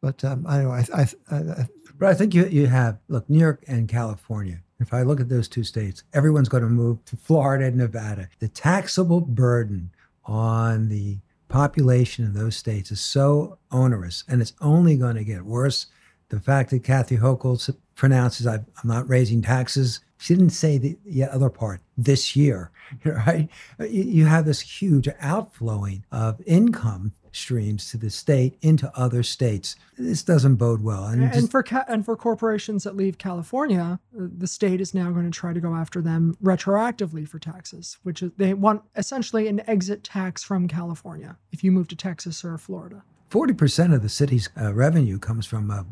[0.00, 0.72] But um, I don't know.
[0.72, 1.66] I, I, I,
[1.98, 4.60] But I think you, you have, look, New York and California.
[4.78, 8.28] If I look at those two states, everyone's going to move to Florida and Nevada.
[8.40, 9.90] The taxable burden
[10.26, 11.18] on the
[11.48, 15.86] population in those states is so onerous, and it's only going to get worse.
[16.28, 21.24] The fact that Kathy Hochul pronounces, "I'm not raising taxes," she didn't say the, the
[21.24, 22.70] other part this year,
[23.04, 23.48] right?
[23.78, 29.76] You, you have this huge outflowing of income streams to the state into other states.
[29.98, 31.04] This doesn't bode well.
[31.06, 34.94] And, And, just- for ca- and for corporations that leave California, uh, the state is
[34.94, 38.82] now going to try to go after them retroactively for taxes, which is they want
[38.96, 43.02] essentially an exit tax from California if you move to Texas or Florida.
[43.30, 45.82] 40% of the city's uh, revenue comes from uh,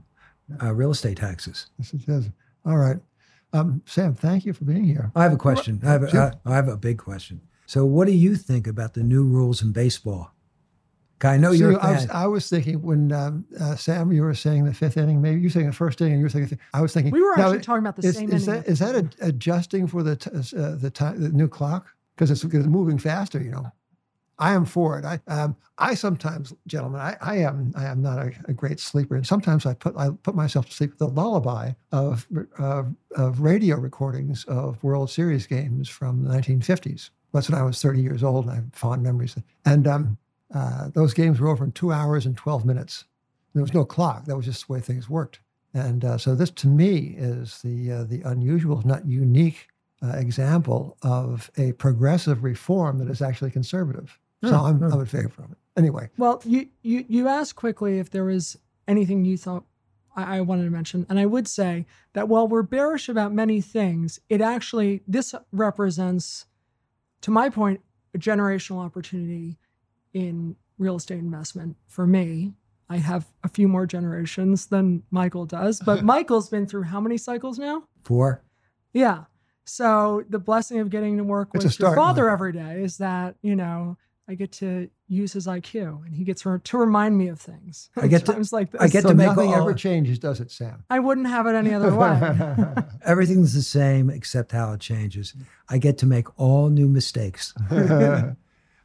[0.63, 1.67] uh, real estate taxes.
[1.79, 2.31] Yes, it is.
[2.65, 2.99] All right.
[3.53, 5.13] Um, Sam, thank you for being here.
[5.15, 5.81] I have a question.
[5.85, 6.33] I have a, Sure.
[6.45, 7.41] I have a big question.
[7.67, 10.33] So, what do you think about the new rules in baseball?
[11.25, 12.11] I know See, you're a I, was.
[12.11, 15.47] I was thinking when um, uh, Sam, you were saying the fifth inning, maybe you
[15.47, 17.13] were saying the first inning, you were saying, I was thinking.
[17.13, 18.63] We were now, actually talking about the is, same is inning.
[18.63, 21.87] that, is that a, adjusting for the, t- uh, the, time, the new clock?
[22.15, 23.71] Because it's, 'cause it's moving faster, you know.
[24.39, 25.05] I am for it.
[25.05, 29.15] I, um, I sometimes, gentlemen, I, I am, I am not a, a great sleeper,
[29.15, 32.27] and sometimes I put, I put myself to sleep with the lullaby of,
[32.59, 37.11] uh, of radio recordings of World Series games from the 1950s.
[37.33, 39.37] That's when I was 30 years old, and I have fond memories.
[39.65, 40.19] And um,
[40.53, 43.05] uh, those games were over in two hours and 12 minutes.
[43.55, 44.25] There was no clock.
[44.25, 45.41] That was just the way things worked.
[45.73, 49.69] And uh, so this, to me, is the uh, the unusual, if not unique,
[50.03, 54.19] uh, example of a progressive reform that is actually conservative.
[54.43, 54.83] So I'm.
[54.83, 55.59] I'm in favor of it.
[55.77, 59.65] Anyway, Well, you, you, you asked quickly if there was anything you thought
[60.15, 61.07] I, I wanted to mention.
[61.09, 66.47] And I would say that while we're bearish about many things, it actually, this represents,
[67.23, 67.81] to my point,
[68.15, 69.59] a generational opportunity
[70.15, 72.55] in real estate investment for me.
[72.89, 77.19] I have a few more generations than Michael does, but Michael's been through how many
[77.19, 77.85] cycles now?
[78.05, 78.43] Four.
[78.93, 79.25] Yeah.
[79.65, 82.33] So the blessing of getting to work It's a with your father Michael.
[82.35, 83.97] every day is that, you know,
[84.29, 87.89] I get to use his IQ and he gets to to remind me of things.
[87.97, 88.81] I get to- times like this.
[88.83, 90.85] I get so to make nothing all- ever changes, does it, Sam?
[90.91, 92.85] I wouldn't have it any other way.
[93.05, 95.35] Everything's the same except how it changes.
[95.71, 97.55] I get to make all new mistakes.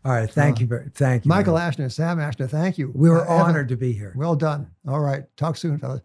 [0.06, 0.30] All right.
[0.32, 0.68] Thank you.
[0.68, 1.30] Very, thank you.
[1.30, 2.92] Michael Ashner, Sam Ashner, thank you.
[2.96, 4.14] We were Uh, Evan, honored to be here.
[4.16, 4.68] Well done.
[4.88, 5.24] All right.
[5.36, 6.02] Talk soon, fellas.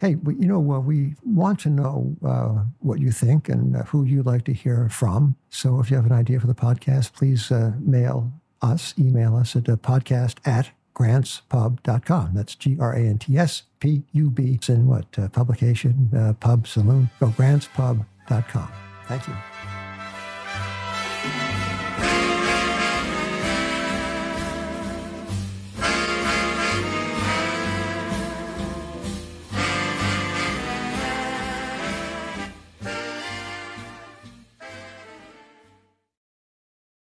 [0.00, 3.82] Hey, we, you know, uh, we want to know uh, what you think and uh,
[3.84, 5.36] who you'd like to hear from.
[5.50, 9.54] So if you have an idea for the podcast, please uh, mail us, email us
[9.56, 12.30] at uh, podcast at grantspub.com.
[12.32, 14.54] That's G R A N T S P U B.
[14.54, 15.06] It's in what?
[15.18, 17.10] Uh, publication, uh, pub, saloon.
[17.20, 18.72] Go grantspub.com.
[19.06, 19.34] Thank you.